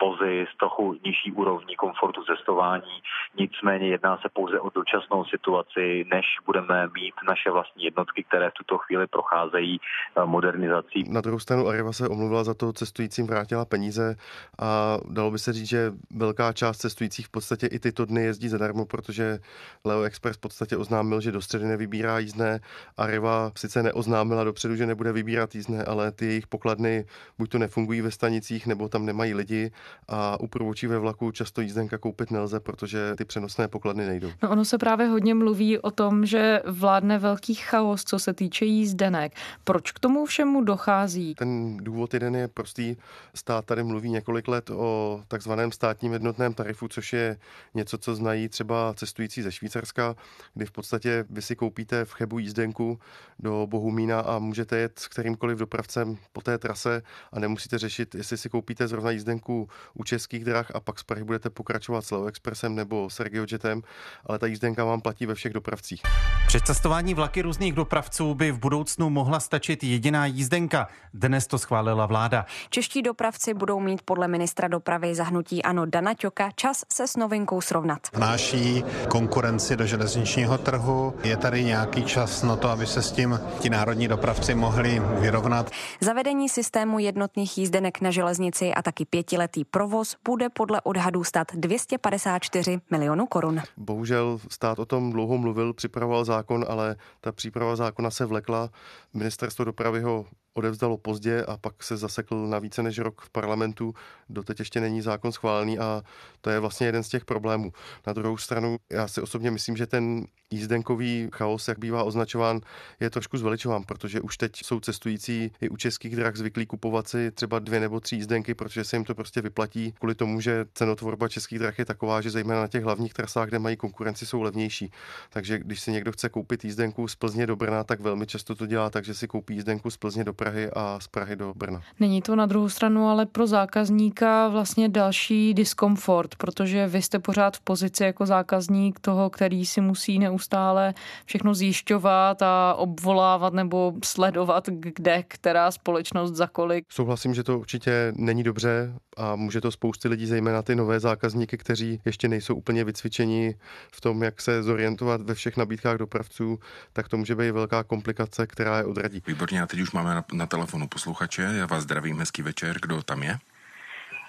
vozy 0.00 0.46
s 0.54 0.56
trochu 0.58 0.96
nižší 1.04 1.32
úrovní 1.32 1.76
komfortu 1.76 2.24
cestování. 2.24 2.96
Nicméně 3.38 3.88
jedná 3.88 4.16
se 4.16 4.28
pouze 4.32 4.60
o 4.60 4.70
dočasnou 4.70 5.24
situaci, 5.24 6.04
než 6.12 6.26
budeme 6.46 6.86
mít 6.94 7.14
naše 7.28 7.50
vlastní 7.50 7.84
jednotky, 7.84 8.24
které 8.24 8.50
v 8.50 8.54
tuto 8.54 8.78
chvíli 8.78 9.06
procházejí 9.06 9.80
eh, 9.80 10.24
modernizací. 10.24 11.04
Na 11.08 11.20
druhou 11.20 11.38
stranu 11.38 11.68
Arriva 11.68 11.92
se 11.92 12.08
omluvila 12.08 12.44
za 12.44 12.54
to 12.54 12.72
cestujícím 12.72 13.26
vrátila 13.26 13.64
peníze 13.64 14.16
a 14.58 14.98
dalo 15.08 15.30
by 15.30 15.38
se 15.38 15.52
říct, 15.52 15.68
že 15.68 15.92
velká 16.10 16.52
část 16.52 16.78
cestujících 16.78 17.26
v 17.26 17.30
podstatě 17.30 17.66
i 17.66 17.78
tyto 17.78 18.04
dny 18.04 18.22
jezdí 18.22 18.48
zadarmo, 18.48 18.86
protože 18.86 19.38
Leo 19.84 20.02
Express 20.02 20.36
v 20.36 20.40
podstatě 20.40 20.76
oznámil, 20.76 21.20
že 21.20 21.32
do 21.32 21.40
středy 21.40 21.64
nevybírá 21.64 22.18
jízdné. 22.18 22.60
Arriva 22.96 23.50
sice 23.56 23.82
neoznámila 23.82 24.44
dopředu, 24.44 24.76
že 24.76 24.86
nebude 24.86 25.12
vybírat 25.12 25.54
jízdné, 25.54 25.84
ale 25.84 26.12
ty 26.12 26.26
jejich 26.26 26.46
pokladny 26.46 27.04
buď 27.38 27.50
to 27.50 27.58
nefungují 27.58 28.00
ve 28.00 28.10
stanicích, 28.10 28.66
nebo 28.66 28.88
tam 28.88 29.06
nemají 29.06 29.34
lidi 29.40 29.72
a 30.08 30.40
u 30.40 30.46
průvočí 30.46 30.86
ve 30.86 30.98
vlaku 30.98 31.30
často 31.30 31.60
jízdenka 31.60 31.98
koupit 31.98 32.30
nelze, 32.30 32.60
protože 32.60 33.14
ty 33.16 33.24
přenosné 33.24 33.68
pokladny 33.68 34.06
nejdou. 34.06 34.30
No 34.42 34.50
ono 34.50 34.64
se 34.64 34.78
právě 34.78 35.06
hodně 35.06 35.34
mluví 35.34 35.78
o 35.78 35.90
tom, 35.90 36.26
že 36.26 36.60
vládne 36.66 37.18
velký 37.18 37.54
chaos, 37.54 38.04
co 38.04 38.18
se 38.18 38.32
týče 38.32 38.64
jízdenek. 38.64 39.32
Proč 39.64 39.92
k 39.92 39.98
tomu 39.98 40.26
všemu 40.26 40.64
dochází? 40.64 41.34
Ten 41.34 41.76
důvod 41.76 42.14
jeden 42.14 42.36
je 42.36 42.48
prostý. 42.48 42.96
Stát 43.34 43.64
tady 43.64 43.82
mluví 43.84 44.10
několik 44.10 44.48
let 44.48 44.70
o 44.70 45.22
takzvaném 45.28 45.72
státním 45.72 46.12
jednotném 46.12 46.54
tarifu, 46.54 46.88
což 46.88 47.12
je 47.12 47.36
něco, 47.74 47.98
co 47.98 48.14
znají 48.14 48.48
třeba 48.48 48.94
cestující 48.94 49.42
ze 49.42 49.52
Švýcarska, 49.52 50.16
kdy 50.54 50.66
v 50.66 50.72
podstatě 50.72 51.24
vy 51.30 51.42
si 51.42 51.56
koupíte 51.56 52.04
v 52.04 52.12
Chebu 52.12 52.38
jízdenku 52.38 52.98
do 53.38 53.66
Bohumína 53.70 54.20
a 54.20 54.38
můžete 54.38 54.76
jet 54.76 54.98
s 54.98 55.08
kterýmkoliv 55.08 55.58
dopravcem 55.58 56.16
po 56.32 56.40
té 56.40 56.58
trase 56.58 57.02
a 57.32 57.40
nemusíte 57.40 57.78
řešit, 57.78 58.14
jestli 58.14 58.38
si 58.38 58.48
koupíte 58.48 58.88
zrovna 58.88 59.10
jízdenku 59.10 59.29
jízdenku 59.30 59.68
u 59.94 60.04
českých 60.04 60.44
drah 60.44 60.70
a 60.74 60.80
pak 60.80 60.98
z 60.98 61.02
Prahy 61.02 61.24
budete 61.24 61.50
pokračovat 61.50 62.04
s 62.04 62.10
Leo 62.10 62.26
Expressem 62.26 62.74
nebo 62.74 63.10
s 63.10 63.20
Regiojetem, 63.20 63.82
ale 64.26 64.38
ta 64.38 64.46
jízdenka 64.46 64.84
vám 64.84 65.00
platí 65.00 65.26
ve 65.26 65.34
všech 65.34 65.52
dopravcích. 65.52 66.02
Při 66.46 66.60
cestování 66.60 67.14
vlaky 67.14 67.42
různých 67.42 67.72
dopravců 67.72 68.34
by 68.34 68.52
v 68.52 68.58
budoucnu 68.58 69.10
mohla 69.10 69.40
stačit 69.40 69.84
jediná 69.84 70.26
jízdenka. 70.26 70.88
Dnes 71.14 71.46
to 71.46 71.58
schválila 71.58 72.06
vláda. 72.06 72.46
Čeští 72.70 73.02
dopravci 73.02 73.54
budou 73.54 73.80
mít 73.80 74.02
podle 74.02 74.28
ministra 74.28 74.68
dopravy 74.68 75.14
zahnutí 75.14 75.62
Ano 75.62 75.86
Dana 75.86 76.14
Ťoka 76.14 76.50
čas 76.50 76.84
se 76.92 77.06
s 77.06 77.16
novinkou 77.16 77.60
srovnat. 77.60 78.00
Vnáší 78.12 78.84
konkurenci 79.08 79.76
do 79.76 79.86
železničního 79.86 80.58
trhu. 80.58 81.14
Je 81.24 81.36
tady 81.36 81.64
nějaký 81.64 82.02
čas 82.04 82.42
na 82.42 82.56
to, 82.56 82.68
aby 82.68 82.86
se 82.86 83.02
s 83.02 83.12
tím 83.12 83.40
ti 83.60 83.70
národní 83.70 84.08
dopravci 84.08 84.54
mohli 84.54 85.02
vyrovnat. 85.20 85.70
Zavedení 86.00 86.48
systému 86.48 86.98
jednotných 86.98 87.58
jízdenek 87.58 88.00
na 88.00 88.10
železnici 88.10 88.74
a 88.74 88.82
taky 88.82 89.04
pětiletý 89.20 89.64
provoz 89.64 90.16
bude 90.24 90.48
podle 90.48 90.80
odhadů 90.80 91.24
stát 91.24 91.46
254 91.54 92.80
milionů 92.90 93.26
korun. 93.26 93.60
Bohužel 93.76 94.38
stát 94.48 94.78
o 94.78 94.86
tom 94.86 95.12
dlouho 95.12 95.38
mluvil, 95.38 95.72
připravoval 95.72 96.24
zákon, 96.24 96.64
ale 96.68 96.96
ta 97.20 97.32
příprava 97.32 97.76
zákona 97.76 98.10
se 98.10 98.26
vlekla. 98.26 98.70
Ministerstvo 99.14 99.64
dopravy 99.64 100.00
ho 100.00 100.26
odevzdalo 100.54 100.98
pozdě 100.98 101.44
a 101.44 101.56
pak 101.56 101.82
se 101.82 101.96
zasekl 101.96 102.46
na 102.46 102.58
více 102.58 102.82
než 102.82 102.98
rok 102.98 103.20
v 103.20 103.30
parlamentu. 103.30 103.94
Doteď 104.28 104.58
ještě 104.58 104.80
není 104.80 105.02
zákon 105.02 105.32
schválený 105.32 105.78
a 105.78 106.02
to 106.40 106.50
je 106.50 106.60
vlastně 106.60 106.86
jeden 106.86 107.02
z 107.02 107.08
těch 107.08 107.24
problémů. 107.24 107.72
Na 108.06 108.12
druhou 108.12 108.36
stranu, 108.36 108.76
já 108.90 109.08
si 109.08 109.20
osobně 109.20 109.50
myslím, 109.50 109.76
že 109.76 109.86
ten 109.86 110.26
jízdenkový 110.50 111.28
chaos, 111.32 111.68
jak 111.68 111.78
bývá 111.78 112.02
označován, 112.02 112.60
je 113.00 113.10
trošku 113.10 113.38
zveličován, 113.38 113.82
protože 113.82 114.20
už 114.20 114.36
teď 114.36 114.52
jsou 114.56 114.80
cestující 114.80 115.52
i 115.60 115.68
u 115.68 115.76
českých 115.76 116.16
drah 116.16 116.36
zvyklí 116.36 116.66
kupovat 116.66 117.08
si 117.08 117.30
třeba 117.30 117.58
dvě 117.58 117.80
nebo 117.80 118.00
tři 118.00 118.16
jízdenky, 118.16 118.54
protože 118.54 118.84
se 118.84 118.96
jim 118.96 119.04
to 119.04 119.14
prostě 119.14 119.40
vyplatí 119.40 119.92
kvůli 119.92 120.14
tomu, 120.14 120.40
že 120.40 120.66
cenotvorba 120.74 121.28
českých 121.28 121.58
drah 121.58 121.78
je 121.78 121.84
taková, 121.84 122.20
že 122.20 122.30
zejména 122.30 122.60
na 122.60 122.68
těch 122.68 122.84
hlavních 122.84 123.14
trasách, 123.14 123.48
kde 123.48 123.58
mají 123.58 123.76
konkurenci, 123.76 124.26
jsou 124.26 124.42
levnější. 124.42 124.90
Takže 125.30 125.58
když 125.58 125.80
si 125.80 125.92
někdo 125.92 126.12
chce 126.12 126.28
koupit 126.28 126.64
jízdenku 126.64 127.08
z 127.08 127.16
Plzně 127.16 127.46
do 127.46 127.56
Brna, 127.56 127.84
tak 127.84 128.00
velmi 128.00 128.26
často 128.26 128.54
to 128.54 128.66
dělá 128.66 128.90
tak, 128.90 129.04
že 129.04 129.14
si 129.14 129.28
koupí 129.28 129.54
jízdenku 129.54 129.90
z 129.90 129.96
Plzně 129.96 130.24
do 130.24 130.32
Prahy 130.40 130.70
a 130.70 131.00
z 131.00 131.08
Prahy 131.08 131.36
do 131.36 131.52
Brna. 131.56 131.82
Není 132.00 132.22
to 132.22 132.36
na 132.36 132.46
druhou 132.46 132.68
stranu 132.68 133.08
ale 133.08 133.26
pro 133.26 133.46
zákazníka 133.46 134.48
vlastně 134.48 134.88
další 134.88 135.54
diskomfort, 135.54 136.34
protože 136.34 136.86
vy 136.86 137.02
jste 137.02 137.18
pořád 137.18 137.56
v 137.56 137.60
pozici 137.60 138.04
jako 138.04 138.26
zákazník 138.26 139.00
toho, 139.00 139.30
který 139.30 139.66
si 139.66 139.80
musí 139.80 140.18
neustále 140.18 140.94
všechno 141.24 141.54
zjišťovat 141.54 142.42
a 142.42 142.74
obvolávat 142.74 143.52
nebo 143.52 143.92
sledovat, 144.04 144.68
kde 144.68 145.24
která 145.28 145.70
společnost 145.70 146.32
za 146.32 146.46
kolik. 146.46 146.84
Souhlasím, 146.88 147.34
že 147.34 147.44
to 147.44 147.58
určitě 147.58 148.12
není 148.16 148.42
dobře 148.42 148.92
a 149.16 149.36
může 149.36 149.60
to 149.60 149.70
spousty 149.70 150.08
lidí, 150.08 150.26
zejména 150.26 150.62
ty 150.62 150.76
nové 150.76 151.00
zákazníky, 151.00 151.56
kteří 151.56 152.00
ještě 152.04 152.28
nejsou 152.28 152.54
úplně 152.54 152.84
vycvičeni 152.84 153.54
v 153.92 154.00
tom, 154.00 154.22
jak 154.22 154.40
se 154.40 154.62
zorientovat 154.62 155.20
ve 155.20 155.34
všech 155.34 155.56
nabídkách 155.56 155.96
dopravců, 155.96 156.58
tak 156.92 157.08
to 157.08 157.16
může 157.16 157.34
být 157.34 157.50
velká 157.50 157.84
komplikace, 157.84 158.46
která 158.46 158.78
je 158.78 158.84
odradí. 158.84 159.22
Výborně, 159.26 159.62
a 159.62 159.66
teď 159.66 159.80
už 159.80 159.92
máme 159.92 160.14
na, 160.32 160.46
telefonu 160.46 160.88
posluchače. 160.88 161.42
Já 161.42 161.66
vás 161.66 161.82
zdravím, 161.82 162.18
hezký 162.18 162.42
večer. 162.42 162.76
Kdo 162.82 163.02
tam 163.02 163.22
je? 163.22 163.38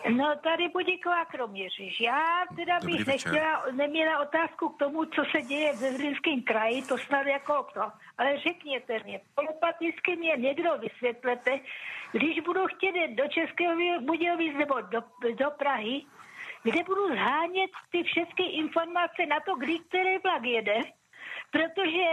No 0.09 0.35
tady 0.43 0.69
Budiková 0.69 1.25
Kroměříž. 1.25 1.99
Já 1.99 2.43
teda 2.55 2.79
Dobrý 2.79 2.97
bych 2.97 3.05
večer. 3.05 3.31
nechtěla, 3.31 3.65
neměla 3.71 4.19
otázku 4.19 4.69
k 4.69 4.79
tomu, 4.79 5.05
co 5.05 5.23
se 5.31 5.41
děje 5.41 5.73
ve 5.73 5.91
Zlínském 5.91 6.41
kraji, 6.41 6.81
to 6.81 6.97
snad 6.97 7.27
jako 7.27 7.67
to. 7.73 7.91
Ale 8.17 8.39
řekněte 8.39 8.99
mě, 9.03 9.21
telepaticky 9.35 10.15
mě 10.15 10.33
někdo 10.37 10.77
vysvětlete, 10.77 11.59
když 12.11 12.39
budu 12.39 12.65
chtět 12.65 12.95
do 13.15 13.27
Českého 13.27 14.01
Budějovic 14.01 14.57
nebo 14.57 14.81
do, 14.81 15.03
do 15.39 15.51
Prahy, 15.51 16.01
kde 16.63 16.83
budu 16.83 17.15
zhánět 17.15 17.71
ty 17.91 18.03
všechny 18.03 18.45
informace 18.45 19.25
na 19.29 19.39
to, 19.39 19.55
kdy 19.55 19.79
který 19.79 20.17
vlak 20.17 20.43
jede, 20.43 20.81
protože 21.51 22.05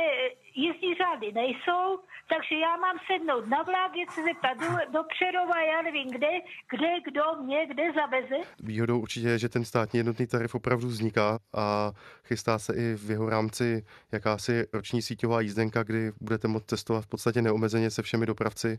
jízdní 0.63 0.95
řády 0.95 1.33
nejsou, 1.33 1.85
takže 2.33 2.55
já 2.67 2.77
mám 2.77 2.97
sednout 3.11 3.47
na 3.47 3.63
vlak, 3.63 3.97
jet 3.97 4.11
se 4.11 4.23
zeptat 4.23 4.55
do, 4.65 4.71
do 4.93 5.03
Přerova, 5.13 5.63
já 5.63 5.83
nevím 5.83 6.09
kde, 6.11 6.33
kde, 6.73 6.91
kdo 7.09 7.23
mě, 7.43 7.67
kde 7.67 7.85
zaveze. 7.93 8.39
Výhodou 8.63 9.01
určitě 9.01 9.29
je, 9.29 9.39
že 9.39 9.49
ten 9.49 9.65
státní 9.65 9.97
jednotný 9.99 10.27
tarif 10.27 10.55
opravdu 10.55 10.89
vzniká 10.89 11.39
a 11.57 11.93
chystá 12.25 12.59
se 12.59 12.75
i 12.75 12.95
v 12.95 13.11
jeho 13.11 13.29
rámci 13.29 13.85
jakási 14.13 14.67
roční 14.73 15.03
síťová 15.03 15.41
jízdenka, 15.41 15.83
kdy 15.83 16.13
budete 16.21 16.49
moct 16.49 16.67
cestovat 16.67 17.05
v 17.05 17.09
podstatě 17.09 17.43
neomezeně 17.43 17.91
se 17.91 18.03
všemi 18.03 18.27
dopravci 18.27 18.79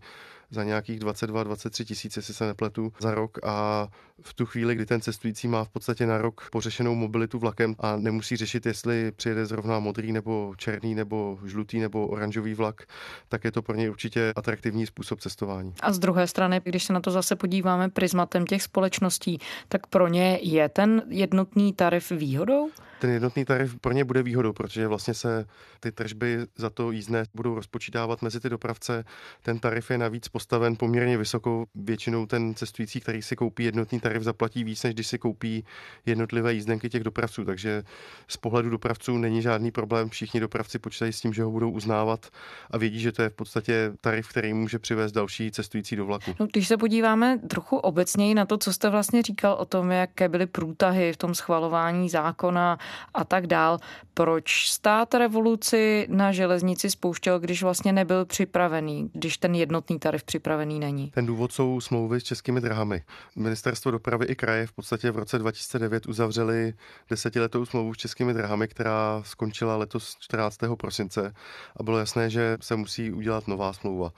za 0.49 0.63
nějakých 0.63 0.99
22-23 0.99 1.85
tisíc, 1.85 2.17
jestli 2.17 2.33
se 2.33 2.45
nepletu, 2.45 2.93
za 2.99 3.15
rok 3.15 3.37
a 3.45 3.87
v 4.21 4.33
tu 4.33 4.45
chvíli, 4.45 4.75
kdy 4.75 4.85
ten 4.85 5.01
cestující 5.01 5.47
má 5.47 5.63
v 5.63 5.69
podstatě 5.69 6.05
na 6.05 6.17
rok 6.17 6.49
pořešenou 6.51 6.95
mobilitu 6.95 7.39
vlakem 7.39 7.75
a 7.79 7.95
nemusí 7.95 8.35
řešit, 8.35 8.65
jestli 8.65 9.11
přijede 9.11 9.45
zrovna 9.45 9.79
modrý 9.79 10.11
nebo 10.11 10.53
černý 10.57 10.95
nebo 10.95 11.39
žlutý 11.45 11.68
žlutý 11.69 11.79
nebo 11.79 12.07
oranžový 12.07 12.53
vlak, 12.53 12.83
tak 13.29 13.43
je 13.43 13.51
to 13.51 13.61
pro 13.61 13.75
ně 13.75 13.89
určitě 13.89 14.33
atraktivní 14.35 14.85
způsob 14.85 15.19
cestování. 15.21 15.73
A 15.81 15.93
z 15.93 15.99
druhé 15.99 16.27
strany, 16.27 16.61
když 16.63 16.83
se 16.83 16.93
na 16.93 16.99
to 16.99 17.11
zase 17.11 17.35
podíváme 17.35 17.89
prismatem 17.89 18.45
těch 18.45 18.63
společností, 18.63 19.39
tak 19.67 19.87
pro 19.87 20.07
ně 20.07 20.39
je 20.41 20.69
ten 20.69 21.03
jednotný 21.09 21.73
tarif 21.73 22.11
výhodou? 22.11 22.69
ten 22.99 23.09
jednotný 23.09 23.45
tarif 23.45 23.75
pro 23.81 23.93
ně 23.93 24.03
bude 24.03 24.23
výhodou, 24.23 24.53
protože 24.53 24.87
vlastně 24.87 25.13
se 25.13 25.45
ty 25.79 25.91
tržby 25.91 26.37
za 26.55 26.69
to 26.69 26.91
jízdné 26.91 27.23
budou 27.33 27.55
rozpočítávat 27.55 28.21
mezi 28.21 28.39
ty 28.39 28.49
dopravce. 28.49 29.03
Ten 29.41 29.59
tarif 29.59 29.91
je 29.91 29.97
navíc 29.97 30.27
postaven 30.27 30.75
poměrně 30.75 31.17
vysokou. 31.17 31.65
Většinou 31.75 32.25
ten 32.25 32.55
cestující, 32.55 32.99
který 32.99 33.21
si 33.21 33.35
koupí 33.35 33.63
jednotný 33.63 33.99
tarif, 33.99 34.23
zaplatí 34.23 34.63
víc, 34.63 34.83
než 34.83 34.93
když 34.93 35.07
si 35.07 35.17
koupí 35.17 35.65
jednotlivé 36.05 36.53
jízdenky 36.53 36.89
těch 36.89 37.03
dopravců. 37.03 37.45
Takže 37.45 37.83
z 38.27 38.37
pohledu 38.37 38.69
dopravců 38.69 39.17
není 39.17 39.41
žádný 39.41 39.71
problém. 39.71 40.09
Všichni 40.09 40.39
dopravci 40.39 40.79
počítají 40.79 41.13
s 41.13 41.21
tím, 41.21 41.33
že 41.33 41.43
ho 41.43 41.48
budou 41.51 41.71
uznávat 41.71 42.27
a 42.71 42.77
vědí, 42.77 42.99
že 42.99 43.11
to 43.11 43.21
je 43.21 43.29
v 43.29 43.33
podstatě 43.33 43.91
tarif, 44.01 44.29
který 44.29 44.53
může 44.53 44.79
přivést 44.79 45.11
další 45.11 45.51
cestující 45.51 45.95
do 45.95 46.05
vlaku. 46.05 46.35
No, 46.39 46.47
když 46.53 46.67
se 46.67 46.77
podíváme 46.77 47.37
trochu 47.47 47.77
obecněji 47.77 48.35
na 48.35 48.45
to, 48.45 48.57
co 48.57 48.73
jste 48.73 48.89
vlastně 48.89 49.21
říkal 49.21 49.53
o 49.53 49.65
tom, 49.65 49.91
jaké 49.91 50.29
byly 50.29 50.45
průtahy 50.45 51.13
v 51.13 51.17
tom 51.17 51.35
schvalování 51.35 52.09
zákona 52.09 52.77
a 53.13 53.23
tak 53.23 53.47
dál. 53.47 53.77
Proč 54.13 54.69
stát 54.69 55.13
revoluci 55.13 56.07
na 56.09 56.31
železnici 56.31 56.89
spouštěl, 56.89 57.39
když 57.39 57.63
vlastně 57.63 57.93
nebyl 57.93 58.25
připravený, 58.25 59.09
když 59.13 59.37
ten 59.37 59.55
jednotný 59.55 59.99
tarif 59.99 60.23
připravený 60.23 60.79
není? 60.79 61.11
Ten 61.11 61.25
důvod 61.25 61.51
jsou 61.51 61.81
smlouvy 61.81 62.19
s 62.19 62.23
českými 62.23 62.61
drahami. 62.61 63.03
Ministerstvo 63.35 63.91
dopravy 63.91 64.25
i 64.25 64.35
kraje 64.35 64.67
v 64.67 64.71
podstatě 64.71 65.11
v 65.11 65.17
roce 65.17 65.39
2009 65.39 66.07
uzavřeli 66.07 66.73
desetiletou 67.09 67.65
smlouvu 67.65 67.93
s 67.93 67.97
českými 67.97 68.33
drahami, 68.33 68.67
která 68.67 69.21
skončila 69.25 69.77
letos 69.77 70.15
14. 70.19 70.57
prosince 70.77 71.33
a 71.77 71.83
bylo 71.83 71.97
jasné, 71.97 72.29
že 72.29 72.57
se 72.61 72.75
musí 72.75 73.11
udělat 73.11 73.47
nová 73.47 73.73
smlouva. 73.73 74.11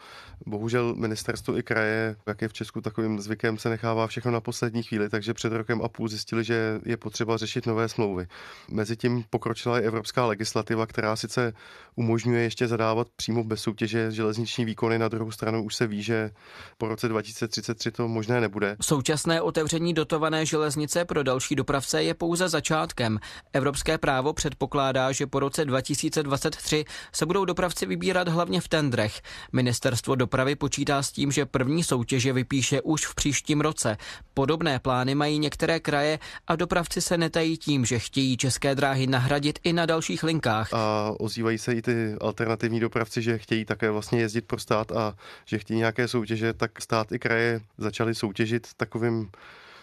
Bohužel 0.45 0.95
ministerstvo 0.95 1.57
i 1.57 1.63
kraje, 1.63 2.15
jak 2.27 2.41
je 2.41 2.47
v 2.47 2.53
Česku 2.53 2.81
takovým 2.81 3.19
zvykem, 3.19 3.57
se 3.57 3.69
nechává 3.69 4.07
všechno 4.07 4.31
na 4.31 4.41
poslední 4.41 4.83
chvíli, 4.83 5.09
takže 5.09 5.33
před 5.33 5.53
rokem 5.53 5.81
a 5.81 5.87
půl 5.87 6.07
zjistili, 6.07 6.43
že 6.43 6.79
je 6.85 6.97
potřeba 6.97 7.37
řešit 7.37 7.65
nové 7.65 7.89
smlouvy. 7.89 8.27
Mezitím 8.71 9.23
pokročila 9.29 9.79
i 9.79 9.83
evropská 9.83 10.25
legislativa, 10.25 10.85
která 10.85 11.15
sice 11.15 11.53
umožňuje 11.95 12.43
ještě 12.43 12.67
zadávat 12.67 13.07
přímo 13.15 13.43
bez 13.43 13.61
soutěže 13.61 14.11
železniční 14.11 14.65
výkony, 14.65 14.99
na 14.99 15.07
druhou 15.07 15.31
stranu 15.31 15.63
už 15.63 15.75
se 15.75 15.87
ví, 15.87 16.03
že 16.03 16.31
po 16.77 16.87
roce 16.87 17.07
2033 17.07 17.91
to 17.91 18.07
možné 18.07 18.41
nebude. 18.41 18.77
Současné 18.81 19.41
otevření 19.41 19.93
dotované 19.93 20.45
železnice 20.45 21.05
pro 21.05 21.23
další 21.23 21.55
dopravce 21.55 22.03
je 22.03 22.13
pouze 22.13 22.49
začátkem. 22.49 23.19
Evropské 23.53 23.97
právo 23.97 24.33
předpokládá, 24.33 25.11
že 25.11 25.27
po 25.27 25.39
roce 25.39 25.65
2023 25.65 26.85
se 27.11 27.25
budou 27.25 27.45
dopravci 27.45 27.85
vybírat 27.85 28.27
hlavně 28.27 28.61
v 28.61 28.67
tendrech. 28.67 29.21
Ministerstvo 29.51 30.15
dopravy 30.15 30.55
počítá 30.55 31.03
s 31.03 31.11
tím, 31.11 31.31
že 31.31 31.45
první 31.45 31.83
soutěže 31.83 32.33
vypíše 32.33 32.81
už 32.81 33.05
v 33.05 33.15
příštím 33.15 33.61
roce. 33.61 33.97
Podobné 34.33 34.79
plány 34.79 35.15
mají 35.15 35.39
některé 35.39 35.79
kraje 35.79 36.19
a 36.47 36.55
dopravci 36.55 37.01
se 37.01 37.17
netají 37.17 37.57
tím, 37.57 37.85
že 37.85 37.99
chtějí 37.99 38.37
české 38.37 38.75
dráhy 38.75 39.07
nahradit 39.07 39.59
i 39.63 39.73
na 39.73 39.85
dalších 39.85 40.23
linkách. 40.23 40.73
A 40.73 41.11
ozývají 41.19 41.57
se 41.57 41.73
i 41.73 41.81
ty 41.81 42.15
alternativní 42.21 42.79
dopravci, 42.79 43.21
že 43.21 43.37
chtějí 43.37 43.65
také 43.65 43.91
vlastně 43.91 44.19
jezdit 44.19 44.45
pro 44.45 44.59
stát 44.59 44.91
a 44.91 45.15
že 45.45 45.59
chtějí 45.59 45.77
nějaké 45.77 46.07
soutěže, 46.07 46.53
tak 46.53 46.81
stát 46.81 47.11
i 47.11 47.19
kraje 47.19 47.61
začaly 47.77 48.15
soutěžit 48.15 48.67
takovým 48.77 49.29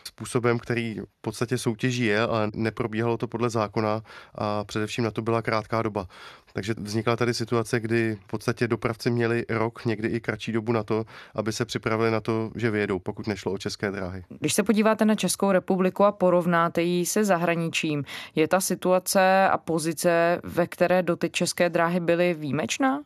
způsobem, 0.09 0.59
který 0.59 1.01
v 1.01 1.21
podstatě 1.21 1.59
soutěží 1.59 2.05
je, 2.05 2.21
ale 2.21 2.51
neprobíhalo 2.55 3.17
to 3.17 3.29
podle 3.29 3.51
zákona 3.51 4.03
a 4.35 4.65
především 4.65 5.05
na 5.05 5.11
to 5.11 5.23
byla 5.23 5.43
krátká 5.43 5.83
doba. 5.83 6.07
Takže 6.53 6.75
vznikla 6.79 7.17
tady 7.17 7.35
situace, 7.35 7.81
kdy 7.81 8.19
v 8.25 8.27
podstatě 8.27 8.69
dopravci 8.69 9.11
měli 9.11 9.45
rok, 9.49 9.85
někdy 9.85 10.09
i 10.09 10.21
kratší 10.21 10.53
dobu 10.53 10.73
na 10.73 10.83
to, 10.83 11.05
aby 11.35 11.53
se 11.53 11.65
připravili 11.65 12.11
na 12.11 12.21
to, 12.21 12.51
že 12.55 12.71
vyjedou, 12.71 12.99
pokud 12.99 13.27
nešlo 13.27 13.53
o 13.53 13.59
české 13.59 13.91
dráhy. 13.91 14.25
Když 14.41 14.55
se 14.55 14.63
podíváte 14.63 15.05
na 15.05 15.15
Českou 15.15 15.53
republiku 15.53 16.05
a 16.05 16.13
porovnáte 16.13 16.83
ji 16.83 17.07
se 17.07 17.25
zahraničím, 17.25 18.05
je 18.35 18.49
ta 18.49 18.61
situace 18.61 19.49
a 19.49 19.59
pozice, 19.59 20.41
ve 20.45 20.67
které 20.67 21.03
doteď 21.03 21.33
české 21.33 21.71
dráhy 21.71 22.01
byly 22.01 22.35
výjimečná? 22.35 23.01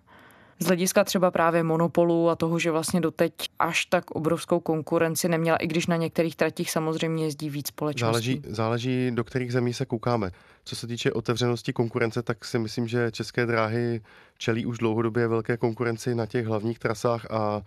Z 0.58 0.66
hlediska 0.66 1.04
třeba 1.04 1.30
právě 1.30 1.62
monopolu 1.62 2.30
a 2.30 2.36
toho, 2.36 2.58
že 2.58 2.70
vlastně 2.70 3.00
doteď 3.00 3.32
až 3.58 3.86
tak 3.86 4.10
obrovskou 4.10 4.60
konkurenci 4.60 5.28
neměla, 5.28 5.56
i 5.56 5.66
když 5.66 5.86
na 5.86 5.96
některých 5.96 6.36
tratích 6.36 6.70
samozřejmě 6.70 7.24
jezdí 7.24 7.50
víc 7.50 7.68
společností. 7.68 8.32
Záleží, 8.32 8.42
záleží, 8.46 9.10
do 9.10 9.24
kterých 9.24 9.52
zemí 9.52 9.74
se 9.74 9.86
koukáme. 9.86 10.30
Co 10.64 10.76
se 10.76 10.86
týče 10.86 11.12
otevřenosti 11.12 11.72
konkurence, 11.72 12.22
tak 12.22 12.44
si 12.44 12.58
myslím, 12.58 12.88
že 12.88 13.10
české 13.10 13.46
dráhy 13.46 14.00
čelí 14.38 14.66
už 14.66 14.78
dlouhodobě 14.78 15.28
velké 15.28 15.56
konkurenci 15.56 16.14
na 16.14 16.26
těch 16.26 16.46
hlavních 16.46 16.78
trasách 16.78 17.26
a 17.30 17.62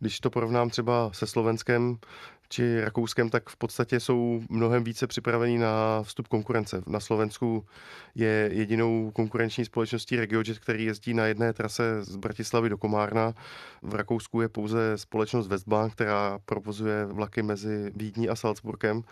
když 0.00 0.20
to 0.20 0.30
porovnám 0.30 0.70
třeba 0.70 1.10
se 1.12 1.26
Slovenskem, 1.26 1.96
či 2.48 2.80
Rakouskem, 2.80 3.30
tak 3.30 3.48
v 3.48 3.56
podstatě 3.56 4.00
jsou 4.00 4.42
mnohem 4.48 4.84
více 4.84 5.06
připravení 5.06 5.58
na 5.58 6.02
vstup 6.02 6.28
konkurence. 6.28 6.82
Na 6.86 7.00
Slovensku 7.00 7.64
je 8.14 8.50
jedinou 8.52 9.10
konkurenční 9.10 9.64
společností 9.64 10.16
RegioJet, 10.16 10.58
který 10.58 10.84
jezdí 10.84 11.14
na 11.14 11.26
jedné 11.26 11.52
trase 11.52 12.04
z 12.04 12.16
Bratislavy 12.16 12.68
do 12.68 12.78
Komárna. 12.78 13.34
V 13.82 13.94
Rakousku 13.94 14.40
je 14.40 14.48
pouze 14.48 14.98
společnost 14.98 15.48
Westbahn, 15.48 15.90
která 15.90 16.38
provozuje 16.44 17.06
vlaky 17.06 17.42
mezi 17.42 17.92
Vídní 17.96 18.28
a 18.28 18.36
Salzburgem. 18.36 19.02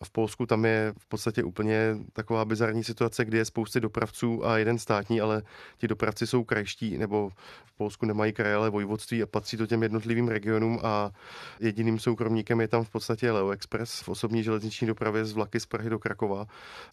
A 0.00 0.04
v 0.04 0.10
Polsku 0.10 0.46
tam 0.46 0.64
je 0.64 0.92
v 0.98 1.06
podstatě 1.06 1.42
úplně 1.42 1.96
taková 2.12 2.44
bizarní 2.44 2.84
situace, 2.84 3.24
kdy 3.24 3.38
je 3.38 3.44
spousty 3.44 3.80
dopravců 3.80 4.46
a 4.46 4.58
jeden 4.58 4.78
státní, 4.78 5.20
ale 5.20 5.42
ti 5.78 5.88
dopravci 5.88 6.26
jsou 6.26 6.44
krajští, 6.44 6.98
nebo 6.98 7.30
v 7.64 7.72
Polsku 7.76 8.06
nemají 8.06 8.32
kraje, 8.32 8.54
ale 8.54 8.70
vojvodství 8.70 9.22
a 9.22 9.26
patří 9.26 9.56
to 9.56 9.66
těm 9.66 9.82
jednotlivým 9.82 10.28
regionům 10.28 10.80
a 10.82 11.10
jediným 11.60 11.98
soukromníkem 11.98 12.60
je 12.60 12.68
tam 12.68 12.75
v 12.84 12.90
podstatě 12.90 13.32
Leo 13.32 13.50
Express 13.50 14.00
v 14.00 14.08
osobní 14.08 14.42
železniční 14.42 14.86
dopravě 14.86 15.24
z 15.24 15.32
vlaky 15.32 15.60
z 15.60 15.66
Prahy 15.66 15.90
do 15.90 15.98
Krakova. 15.98 16.46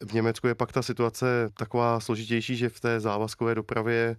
V 0.06 0.14
Německu 0.14 0.48
je 0.48 0.56
pak 0.56 0.72
ta 0.72 0.82
situace 0.82 1.26
taková 1.58 2.00
složitější, 2.00 2.56
že 2.56 2.70
v 2.70 2.80
té 2.80 3.00
závazkové 3.00 3.56
dopravě 3.56 4.16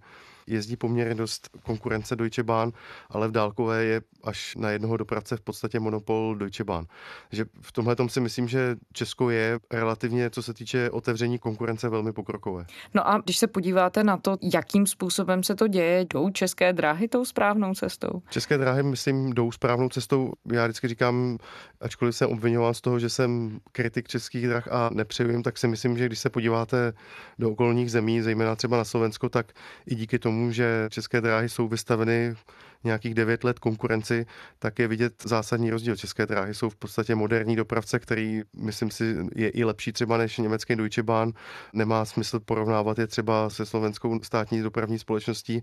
jezdí 0.47 0.75
poměrně 0.75 1.15
dost 1.15 1.49
konkurence 1.63 2.15
Deutsche 2.15 2.43
Bahn, 2.43 2.71
ale 3.09 3.27
v 3.27 3.31
dálkové 3.31 3.83
je 3.83 4.01
až 4.23 4.55
na 4.55 4.69
jednoho 4.69 4.97
dopravce 4.97 5.37
v 5.37 5.41
podstatě 5.41 5.79
monopol 5.79 6.35
Deutsche 6.35 6.63
Bahn. 6.63 6.85
Takže 7.29 7.45
v 7.61 7.71
tomhle 7.71 7.95
si 8.07 8.19
myslím, 8.19 8.47
že 8.47 8.75
Česko 8.93 9.29
je 9.29 9.59
relativně, 9.71 10.29
co 10.29 10.43
se 10.43 10.53
týče 10.53 10.89
otevření 10.89 11.39
konkurence, 11.39 11.89
velmi 11.89 12.13
pokrokové. 12.13 12.65
No 12.93 13.07
a 13.07 13.17
když 13.17 13.37
se 13.37 13.47
podíváte 13.47 14.03
na 14.03 14.17
to, 14.17 14.37
jakým 14.53 14.87
způsobem 14.87 15.43
se 15.43 15.55
to 15.55 15.67
děje, 15.67 16.05
jdou 16.05 16.29
české 16.29 16.73
dráhy 16.73 17.07
tou 17.07 17.25
správnou 17.25 17.73
cestou? 17.73 18.21
České 18.29 18.57
dráhy, 18.57 18.83
myslím, 18.83 19.33
jdou 19.33 19.51
správnou 19.51 19.89
cestou. 19.89 20.31
Já 20.51 20.65
vždycky 20.65 20.87
říkám, 20.87 21.37
ačkoliv 21.81 22.15
jsem 22.15 22.29
obvinován 22.29 22.73
z 22.73 22.81
toho, 22.81 22.99
že 22.99 23.09
jsem 23.09 23.59
kritik 23.71 24.07
českých 24.07 24.47
drah 24.47 24.67
a 24.71 24.89
nepřeju 24.93 25.25
tak 25.41 25.57
si 25.57 25.67
myslím, 25.67 25.97
že 25.97 26.05
když 26.05 26.19
se 26.19 26.29
podíváte 26.29 26.93
do 27.39 27.51
okolních 27.51 27.91
zemí, 27.91 28.21
zejména 28.21 28.55
třeba 28.55 28.77
na 28.77 28.83
Slovensko, 28.83 29.29
tak 29.29 29.53
i 29.87 29.95
díky 29.95 30.19
tomu 30.19 30.34
tomu, 30.35 30.51
že 30.51 30.87
české 30.89 31.21
dráhy 31.21 31.49
jsou 31.49 31.67
vystaveny 31.67 32.35
nějakých 32.83 33.13
9 33.13 33.43
let 33.43 33.59
konkurenci, 33.59 34.25
tak 34.59 34.79
je 34.79 34.87
vidět 34.87 35.13
zásadní 35.23 35.69
rozdíl. 35.69 35.95
České 35.95 36.25
dráhy 36.25 36.53
jsou 36.53 36.69
v 36.69 36.75
podstatě 36.75 37.15
moderní 37.15 37.55
dopravce, 37.55 37.99
který, 37.99 38.41
myslím 38.57 38.91
si, 38.91 39.15
je 39.35 39.49
i 39.49 39.63
lepší 39.63 39.91
třeba 39.91 40.17
než 40.17 40.37
německý 40.37 40.75
Deutsche 40.75 41.03
Bahn. 41.03 41.31
Nemá 41.73 42.05
smysl 42.05 42.39
porovnávat 42.39 42.99
je 42.99 43.07
třeba 43.07 43.49
se 43.49 43.65
slovenskou 43.65 44.19
státní 44.23 44.61
dopravní 44.61 44.99
společností. 44.99 45.61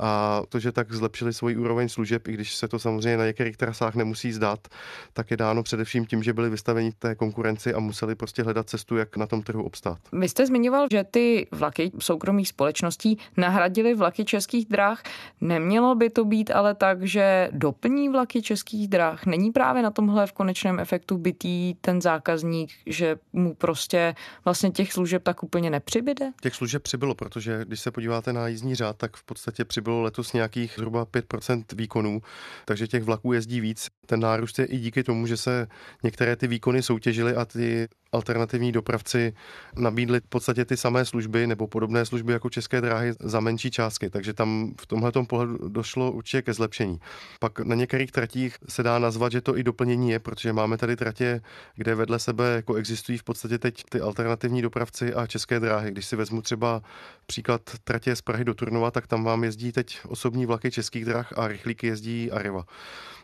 A 0.00 0.42
to, 0.48 0.58
že 0.58 0.72
tak 0.72 0.92
zlepšili 0.92 1.32
svoji 1.32 1.56
úroveň 1.56 1.88
služeb, 1.88 2.28
i 2.28 2.32
když 2.32 2.56
se 2.56 2.68
to 2.68 2.78
samozřejmě 2.78 3.16
na 3.16 3.26
některých 3.26 3.56
trasách 3.56 3.94
nemusí 3.94 4.32
zdát, 4.32 4.68
tak 5.12 5.30
je 5.30 5.36
dáno 5.36 5.62
především 5.62 6.06
tím, 6.06 6.22
že 6.22 6.32
byli 6.32 6.50
vystaveni 6.50 6.92
té 6.98 7.14
konkurenci 7.14 7.74
a 7.74 7.80
museli 7.80 8.14
prostě 8.14 8.42
hledat 8.42 8.68
cestu, 8.68 8.96
jak 8.96 9.16
na 9.16 9.26
tom 9.26 9.42
trhu 9.42 9.62
obstát. 9.64 9.98
Vy 10.12 10.28
jste 10.28 10.46
zmiňoval, 10.46 10.86
že 10.90 11.04
ty 11.10 11.46
vlaky 11.52 11.92
soukromých 11.98 12.48
společností 12.48 13.18
nahradily 13.36 13.94
vlaky 13.94 14.24
českých 14.24 14.66
dráh. 14.66 15.02
Nemělo 15.40 15.94
by 15.94 16.10
to 16.10 16.24
být 16.24 16.50
ale 16.60 16.74
tak, 16.74 17.02
že 17.02 17.48
doplní 17.52 18.08
vlaky 18.08 18.42
českých 18.42 18.88
dráh. 18.88 19.26
Není 19.26 19.50
právě 19.50 19.82
na 19.82 19.90
tomhle 19.90 20.26
v 20.26 20.32
konečném 20.32 20.80
efektu 20.80 21.18
bytý 21.18 21.74
ten 21.80 22.00
zákazník, 22.00 22.70
že 22.86 23.16
mu 23.32 23.54
prostě 23.54 24.14
vlastně 24.44 24.70
těch 24.70 24.92
služeb 24.92 25.22
tak 25.22 25.42
úplně 25.42 25.70
nepřibyde? 25.70 26.30
Těch 26.40 26.54
služeb 26.54 26.82
přibylo, 26.82 27.14
protože 27.14 27.64
když 27.64 27.80
se 27.80 27.90
podíváte 27.90 28.32
na 28.32 28.48
jízdní 28.48 28.74
řád, 28.74 28.96
tak 28.96 29.16
v 29.16 29.24
podstatě 29.24 29.64
přibylo 29.64 30.02
letos 30.02 30.32
nějakých 30.32 30.72
zhruba 30.76 31.06
5% 31.06 31.64
výkonů, 31.74 32.22
takže 32.64 32.86
těch 32.86 33.02
vlaků 33.02 33.32
jezdí 33.32 33.60
víc. 33.60 33.88
Ten 34.06 34.20
nárůst 34.20 34.58
je 34.58 34.64
i 34.64 34.78
díky 34.78 35.02
tomu, 35.02 35.26
že 35.26 35.36
se 35.36 35.66
některé 36.02 36.36
ty 36.36 36.46
výkony 36.46 36.82
soutěžily 36.82 37.34
a 37.34 37.44
ty 37.44 37.88
alternativní 38.12 38.72
dopravci 38.72 39.32
nabídli 39.76 40.20
v 40.20 40.28
podstatě 40.28 40.64
ty 40.64 40.76
samé 40.76 41.04
služby 41.04 41.46
nebo 41.46 41.66
podobné 41.66 42.06
služby 42.06 42.32
jako 42.32 42.50
České 42.50 42.80
dráhy 42.80 43.12
za 43.20 43.40
menší 43.40 43.70
částky, 43.70 44.10
takže 44.10 44.32
tam 44.32 44.74
v 44.80 44.86
tomhle 44.86 45.12
pohledu 45.28 45.68
došlo 45.68 46.12
určitě 46.12 46.42
ke 46.42 46.52
zlepšení. 46.52 47.00
Pak 47.40 47.60
na 47.60 47.74
některých 47.74 48.12
tratích 48.12 48.56
se 48.68 48.82
dá 48.82 48.98
nazvat, 48.98 49.32
že 49.32 49.40
to 49.40 49.58
i 49.58 49.62
doplnění 49.62 50.10
je, 50.10 50.18
protože 50.18 50.52
máme 50.52 50.76
tady 50.76 50.96
tratě, 50.96 51.40
kde 51.76 51.94
vedle 51.94 52.18
sebe 52.18 52.54
jako 52.56 52.74
existují 52.74 53.18
v 53.18 53.24
podstatě 53.24 53.58
teď 53.58 53.84
ty 53.88 54.00
alternativní 54.00 54.62
dopravci 54.62 55.14
a 55.14 55.26
České 55.26 55.60
dráhy. 55.60 55.90
Když 55.90 56.06
si 56.06 56.16
vezmu 56.16 56.42
třeba 56.42 56.82
příklad 57.26 57.60
tratě 57.84 58.16
z 58.16 58.22
Prahy 58.22 58.44
do 58.44 58.54
Turnova, 58.54 58.90
tak 58.90 59.06
tam 59.06 59.24
vám 59.24 59.44
jezdí 59.44 59.72
teď 59.72 60.00
osobní 60.08 60.46
vlaky 60.46 60.70
českých 60.70 61.04
drah 61.04 61.38
a 61.38 61.48
rychlíky 61.48 61.86
jezdí 61.86 62.30
Arriva. 62.30 62.64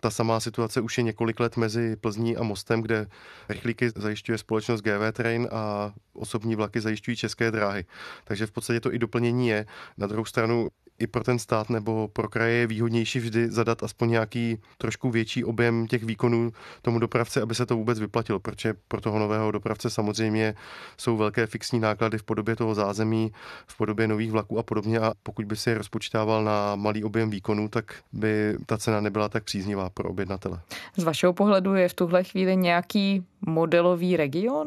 Ta 0.01 0.11
samá 0.11 0.41
situace 0.41 0.81
už 0.81 0.99
je 0.99 1.05
několik 1.05 1.41
let 1.41 1.57
mezi 1.57 1.97
Plzní 1.97 2.37
a 2.37 2.43
Mostem, 2.43 2.83
kde 2.83 3.07
rychlíky 3.49 3.91
zajišťuje 3.97 4.39
společnost 4.39 4.76
GV 4.81 5.13
Train 5.13 5.49
a 5.53 5.93
osobní 6.13 6.57
vlaky 6.57 6.81
zajišťují 6.81 7.17
české 7.17 7.51
dráhy. 7.51 7.85
Takže 8.25 8.47
v 8.47 8.51
podstatě 8.51 8.81
to 8.81 8.95
i 8.95 8.99
doplnění 8.99 9.49
je. 9.49 9.67
Na 9.99 10.07
druhou 10.07 10.25
stranu 10.25 10.69
i 10.99 11.07
pro 11.07 11.25
ten 11.25 11.39
stát 11.39 11.71
nebo 11.71 12.09
pro 12.09 12.29
kraje 12.29 12.55
je 12.55 12.67
výhodnější 12.67 13.19
vždy 13.19 13.51
zadat 13.51 13.83
aspoň 13.83 14.11
nějaký 14.11 14.59
trošku 14.79 15.11
větší 15.11 15.45
objem 15.45 15.87
těch 15.87 16.05
výkonů 16.05 16.53
tomu 16.83 16.99
dopravce, 16.99 17.43
aby 17.43 17.55
se 17.55 17.67
to 17.67 17.77
vůbec 17.77 18.01
vyplatilo, 18.01 18.41
protože 18.41 18.75
pro 18.89 19.01
toho 19.01 19.19
nového 19.19 19.51
dopravce 19.51 19.91
samozřejmě 19.91 20.55
jsou 20.97 21.17
velké 21.17 21.47
fixní 21.47 21.81
náklady 21.81 22.19
v 22.19 22.23
podobě 22.23 22.57
toho 22.57 22.75
zázemí, 22.75 23.33
v 23.67 23.77
podobě 23.77 24.09
nových 24.09 24.31
vlaků 24.31 24.59
a 24.59 24.63
podobně 24.63 25.01
a 25.01 25.13
pokud 25.23 25.45
by 25.45 25.57
si 25.57 25.71
je 25.71 25.79
rozpočítával 25.79 26.45
na 26.45 26.77
malý 26.77 27.05
objem 27.05 27.31
výkonů, 27.31 27.69
tak 27.69 27.95
by 28.13 28.57
ta 28.67 28.79
cena 28.79 29.01
nebyla 29.01 29.29
tak 29.29 29.45
příznivá 29.45 29.91
pro 29.91 30.09
objednatele. 30.09 30.61
Z 30.97 31.05
vašeho 31.05 31.33
pohledu 31.33 31.75
je 31.75 31.89
v 31.89 31.95
tuhle 31.95 32.25
chvíli 32.25 32.57
nějaký 32.57 33.25
modelový 33.47 34.17
region? 34.17 34.67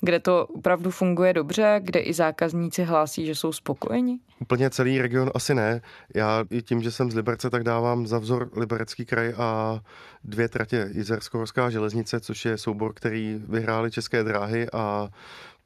kde 0.00 0.20
to 0.20 0.46
opravdu 0.46 0.90
funguje 0.90 1.32
dobře, 1.32 1.80
kde 1.84 2.00
i 2.00 2.12
zákazníci 2.12 2.84
hlásí, 2.84 3.26
že 3.26 3.34
jsou 3.34 3.52
spokojeni? 3.52 4.18
Úplně 4.40 4.70
celý 4.70 5.02
region 5.02 5.30
asi 5.34 5.54
ne. 5.54 5.80
Já 6.14 6.44
i 6.50 6.62
tím, 6.62 6.82
že 6.82 6.90
jsem 6.90 7.10
z 7.10 7.14
Liberce, 7.14 7.50
tak 7.50 7.64
dávám 7.64 8.06
za 8.06 8.18
vzor 8.18 8.50
Liberecký 8.56 9.04
kraj 9.04 9.34
a 9.36 9.80
dvě 10.24 10.48
tratě. 10.48 10.90
Jizersko-horská 10.92 11.70
železnice, 11.70 12.20
což 12.20 12.44
je 12.44 12.58
soubor, 12.58 12.94
který 12.94 13.42
vyhráli 13.48 13.90
české 13.90 14.24
dráhy 14.24 14.66
a 14.72 15.08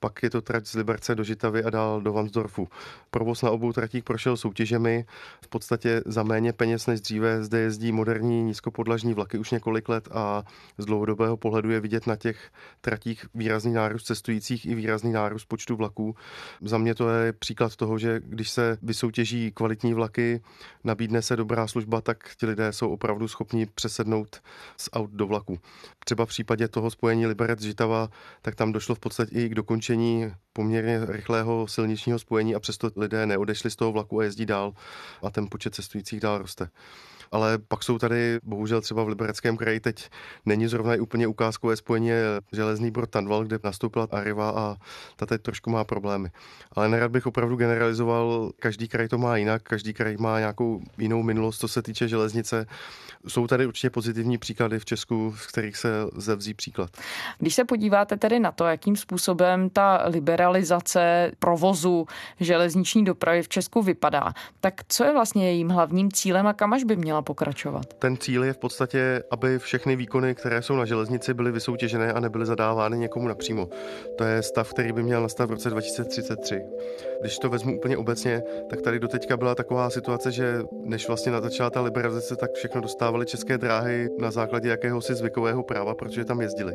pak 0.03 0.23
je 0.23 0.31
to 0.31 0.41
trať 0.43 0.67
z 0.67 0.75
Liberce 0.75 1.15
do 1.15 1.25
Žitavy 1.25 1.65
a 1.65 1.71
dál 1.71 2.01
do 2.01 2.13
Vansdorfu. 2.13 2.69
Provoz 3.11 3.43
na 3.43 3.51
obou 3.51 3.73
tratích 3.73 4.05
prošel 4.05 4.37
soutěžemi. 4.37 5.05
V 5.45 5.49
podstatě 5.49 6.03
za 6.07 6.23
méně 6.23 6.53
peněz 6.53 6.87
než 6.87 7.01
dříve 7.01 7.45
zde 7.45 7.59
jezdí 7.61 7.93
moderní 7.93 8.43
nízkopodlažní 8.43 9.15
vlaky 9.15 9.39
už 9.39 9.51
několik 9.51 9.89
let 9.89 10.09
a 10.13 10.43
z 10.79 10.85
dlouhodobého 10.85 11.37
pohledu 11.37 11.71
je 11.71 11.81
vidět 11.81 12.07
na 12.07 12.17
těch 12.17 12.51
tratích 12.81 13.27
výrazný 13.35 13.73
nárůst 13.73 14.05
cestujících 14.05 14.67
i 14.67 14.75
výrazný 14.75 15.13
nárůst 15.13 15.45
počtu 15.45 15.77
vlaků. 15.77 16.17
Za 16.61 16.79
mě 16.79 16.95
to 16.95 17.09
je 17.09 17.33
příklad 17.33 17.77
toho, 17.77 17.99
že 17.99 18.21
když 18.25 18.51
se 18.51 18.79
vysoutěží 18.83 19.53
kvalitní 19.55 19.95
vlaky, 19.95 20.43
nabídne 20.85 21.23
se 21.23 21.37
dobrá 21.37 21.67
služba, 21.67 22.01
tak 22.01 22.37
ti 22.37 22.47
lidé 22.47 22.73
jsou 22.73 22.89
opravdu 22.89 23.29
schopni 23.29 23.67
přesednout 23.67 24.43
z 24.77 24.89
aut 24.93 25.11
do 25.11 25.27
vlaku. 25.27 25.59
Třeba 26.05 26.27
v 26.27 26.29
případě 26.29 26.69
toho 26.69 26.91
spojení 26.91 27.27
Liberec-Žitava, 27.27 28.09
tak 28.43 28.55
tam 28.55 28.73
došlo 28.73 28.95
v 28.95 28.99
podstatě 28.99 29.39
i 29.39 29.49
k 29.49 29.55
dokončení 29.55 29.92
dokončení 29.93 30.33
poměrně 30.53 31.01
rychlého 31.07 31.69
silničního 31.69 32.19
spojení 32.19 32.55
a 32.55 32.61
přesto 32.61 32.91
lidé 32.97 33.27
neodešli 33.27 33.71
z 33.71 33.77
toho 33.77 33.93
vlaku 33.93 34.21
a 34.21 34.25
jezdí 34.25 34.47
dál 34.47 34.73
a 35.23 35.31
ten 35.31 35.47
počet 35.51 35.75
cestujících 35.75 36.21
dál 36.21 36.39
roste 36.39 36.69
ale 37.33 37.59
pak 37.59 37.83
jsou 37.83 37.99
tady, 37.99 38.39
bohužel 38.43 38.81
třeba 38.81 39.05
v 39.05 39.09
Libereckém 39.09 39.57
kraji 39.57 39.81
teď 39.81 40.11
není 40.47 40.67
zrovna 40.67 40.95
úplně 41.01 41.27
ukázkové 41.27 41.77
spojení 41.77 42.11
železný 42.53 42.91
brod 42.91 43.11
Tanval, 43.11 43.45
kde 43.45 43.59
nastoupila 43.65 44.09
Arriva 44.11 44.51
a 44.51 44.77
ta 45.17 45.27
teď 45.27 45.43
trošku 45.43 45.71
má 45.71 45.85
problémy. 45.85 46.31
Ale 46.73 46.89
nerad 46.89 47.11
bych 47.11 47.27
opravdu 47.27 47.57
generalizoval, 47.57 48.51
každý 48.59 48.89
kraj 48.89 49.09
to 49.09 49.19
má 49.19 49.37
jinak, 49.37 49.63
každý 49.63 49.95
kraj 49.95 50.17
má 50.17 50.39
nějakou 50.39 50.81
jinou 50.99 51.23
minulost, 51.23 51.59
co 51.59 51.69
se 51.69 51.83
týče 51.83 52.09
železnice. 52.09 52.67
Jsou 53.29 53.47
tady 53.47 53.67
určitě 53.67 53.91
pozitivní 53.91 54.39
příklady 54.39 54.79
v 54.79 54.85
Česku, 54.85 55.35
z 55.37 55.47
kterých 55.47 55.77
se 55.77 55.89
lze 56.03 56.37
vzít 56.37 56.55
příklad. 56.55 56.91
Když 57.39 57.55
se 57.55 57.65
podíváte 57.65 58.17
tedy 58.17 58.41
na 58.41 58.53
to, 58.53 58.65
jakým 58.65 58.97
způsobem 58.97 59.71
ta 59.71 60.03
liberalizace 60.07 61.33
provozu 61.39 62.07
železniční 62.41 63.05
dopravy 63.05 63.43
v 63.43 63.49
Česku 63.49 63.83
vypadá, 63.83 64.33
tak 64.61 64.75
co 64.89 65.05
je 65.05 65.13
vlastně 65.13 65.47
jejím 65.47 65.69
hlavním 65.69 66.13
cílem 66.13 66.47
a 66.47 66.53
kam 66.53 66.73
až 66.73 66.85
by 66.85 66.97
měla 66.97 67.22
pokračovat? 67.23 67.83
Ten 67.99 68.17
cíl 68.17 68.45
je 68.45 68.53
v 68.53 68.59
podstatě, 68.59 69.23
aby 69.31 69.59
všechny 69.59 69.97
výkony, 69.97 70.35
které 70.35 70.63
jsou 70.63 70.77
na 70.77 70.85
železnici, 70.85 71.35
byly 71.35 71.53
vysoutěžené 71.53 72.13
a 72.13 72.21
nebyly 72.21 72.47
zadávány 72.47 72.99
někomu 72.99 73.29
napřímo. 73.29 73.69
To 74.17 74.25
je 74.25 74.43
stav, 74.43 74.71
který 74.71 74.93
by 74.93 75.03
měl 75.03 75.23
nastat 75.23 75.49
v 75.49 75.51
roce 75.51 75.71
2033. 75.71 76.63
Když 77.21 77.39
to 77.39 77.51
vezmu 77.51 77.77
úplně 77.77 77.97
obecně, 77.97 78.43
tak 78.71 78.81
tady 78.81 78.99
doteďka 78.99 79.37
byla 79.37 79.55
taková 79.55 79.91
situace, 79.91 80.33
že 80.33 80.63
než 80.85 81.09
vlastně 81.09 81.33
začala 81.33 81.71
ta 81.71 81.81
liberalizace, 81.81 82.37
tak 82.37 82.53
všechno 82.53 82.81
dostávali 82.81 83.27
české 83.27 83.59
dráhy 83.59 84.09
na 84.19 84.31
základě 84.31 84.69
jakéhosi 84.69 85.15
zvykového 85.15 85.63
práva, 85.63 85.95
protože 85.95 86.25
tam 86.25 86.41
jezdili. 86.41 86.75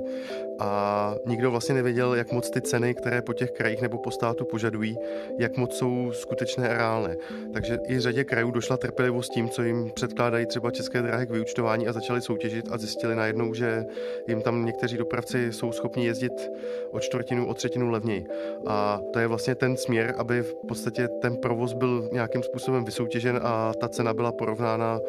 A 0.60 1.14
nikdo 1.26 1.52
vlastně 1.52 1.76
nevěděl, 1.76 2.16
jak 2.16 2.32
moc 2.32 2.50
ty 2.50 2.62
ceny, 2.62 2.94
které 2.94 3.22
po 3.22 3.34
těch 3.34 3.52
krajích 3.52 3.82
nebo 3.82 3.98
po 3.98 4.12
státu 4.12 4.46
požadují, 4.46 4.98
jak 5.40 5.58
moc 5.58 5.78
jsou 5.78 6.12
skutečné 6.14 6.70
a 6.70 6.74
reálné. 6.74 7.18
Takže 7.54 7.80
i 7.88 8.00
řadě 8.00 8.24
krajů 8.24 8.52
došla 8.52 8.78
trpělivost 8.78 9.32
tím, 9.32 9.50
co 9.50 9.64
jim 9.64 9.92
předkládá 9.96 10.37
dají 10.38 10.46
třeba 10.46 10.72
české 10.72 11.02
dráhy 11.02 11.28
k 11.28 11.30
vyučtování 11.32 11.88
a 11.88 11.94
začali 11.94 12.22
soutěžit 12.22 12.66
a 12.72 12.78
zjistili 12.78 13.16
najednou, 13.16 13.54
že 13.54 13.86
jim 14.28 14.42
tam 14.42 14.66
někteří 14.66 14.98
dopravci 14.98 15.54
jsou 15.54 15.72
schopni 15.72 16.06
jezdit 16.06 16.52
o 16.92 17.00
čtvrtinu, 17.00 17.48
o 17.48 17.54
třetinu 17.54 17.90
levněji. 17.90 18.26
A 18.68 19.00
to 19.14 19.20
je 19.20 19.28
vlastně 19.28 19.56
ten 19.56 19.78
směr, 19.78 20.16
aby 20.18 20.42
v 20.42 20.56
podstatě 20.68 21.08
ten 21.08 21.38
provoz 21.38 21.74
byl 21.74 22.10
nějakým 22.12 22.44
způsobem 22.44 22.86
vysoutěžen 22.86 23.40
a 23.44 23.74
ta 23.82 23.90
cena 23.90 24.14
byla 24.14 24.32
porovnána 24.32 25.00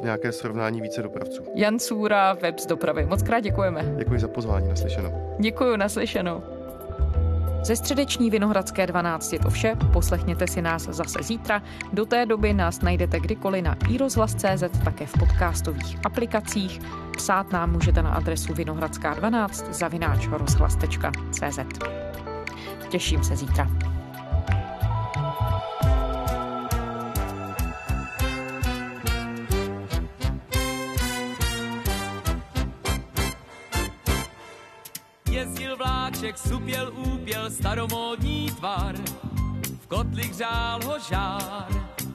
v 0.00 0.04
nějaké 0.04 0.32
srovnání 0.32 0.80
více 0.80 1.02
dopravců. 1.02 1.44
Jan 1.54 1.78
Sůra, 1.78 2.34
web 2.34 2.58
z 2.58 2.66
dopravy. 2.66 3.06
Moc 3.06 3.22
krát 3.22 3.40
děkujeme. 3.40 3.94
Děkuji 3.98 4.20
za 4.20 4.28
pozvání, 4.28 4.68
naslyšenou. 4.68 5.12
Děkuji, 5.38 5.76
naslyšenou. 5.76 6.57
Ze 7.62 7.76
středeční 7.76 8.30
Vinohradské 8.30 8.86
12 8.86 9.32
je 9.32 9.38
to 9.38 9.50
vše, 9.50 9.76
poslechněte 9.92 10.46
si 10.46 10.62
nás 10.62 10.82
zase 10.82 11.22
zítra. 11.22 11.62
Do 11.92 12.06
té 12.06 12.26
doby 12.26 12.54
nás 12.54 12.80
najdete 12.80 13.20
kdykoliv 13.20 13.64
na 13.64 13.76
iRozhlas.cz, 13.88 14.84
také 14.84 15.06
v 15.06 15.12
podcastových 15.18 15.98
aplikacích. 16.04 16.80
Psát 17.16 17.52
nám 17.52 17.72
můžete 17.72 18.02
na 18.02 18.10
adresu 18.10 18.52
vinohradská12 18.52 19.72
zavináč 19.72 20.26
rozhlas.cz. 20.26 21.58
Těším 22.88 23.24
se 23.24 23.36
zítra. 23.36 23.68
vláček 36.18 36.38
supěl 36.38 36.92
staromódní 37.50 38.50
tvar. 38.56 38.96
V 39.80 39.86
kotli 39.86 40.22
hřál 40.22 40.80
ho 40.84 40.98
žár, 41.08 41.68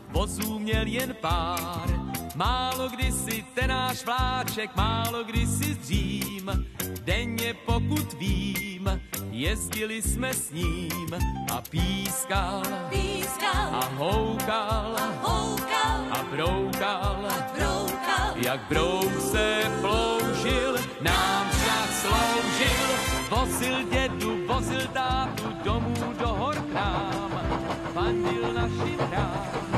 vozů 0.09 0.59
měl 0.59 0.87
jen 0.87 1.15
pár. 1.21 1.89
Málo 2.35 2.89
kdy 2.89 3.11
si 3.11 3.45
ten 3.53 3.69
náš 3.69 4.05
vláček, 4.05 4.75
málo 4.75 5.23
kdy 5.23 5.47
si 5.47 5.75
dřím, 5.75 6.67
denně 7.03 7.53
pokud 7.65 8.13
vím, 8.13 9.01
jezdili 9.31 10.01
jsme 10.01 10.33
s 10.33 10.51
ním 10.51 11.15
a 11.53 11.61
pískal, 11.69 12.63
pískal. 12.89 13.75
a 13.75 13.89
houkal, 13.95 14.95
a, 14.97 15.27
houkal, 15.27 16.01
a 16.11 16.23
broukal, 16.31 17.25
a 17.29 17.51
broukal, 17.57 18.33
jak 18.35 18.61
brouk 18.69 19.21
se 19.31 19.71
ploužil, 19.81 20.75
nám 21.01 21.49
však 21.49 21.89
sloužil, 22.01 23.12
vozil 23.33 23.83
dědu, 23.91 24.47
vozil 24.47 24.87
tátu 24.93 25.43
domů 25.63 26.13
do 26.19 26.27
hor 26.27 26.55
k 26.55 26.73
nám, 26.73 27.31
fandil 27.93 28.53
našim 28.53 28.99
hrám. 28.99 29.72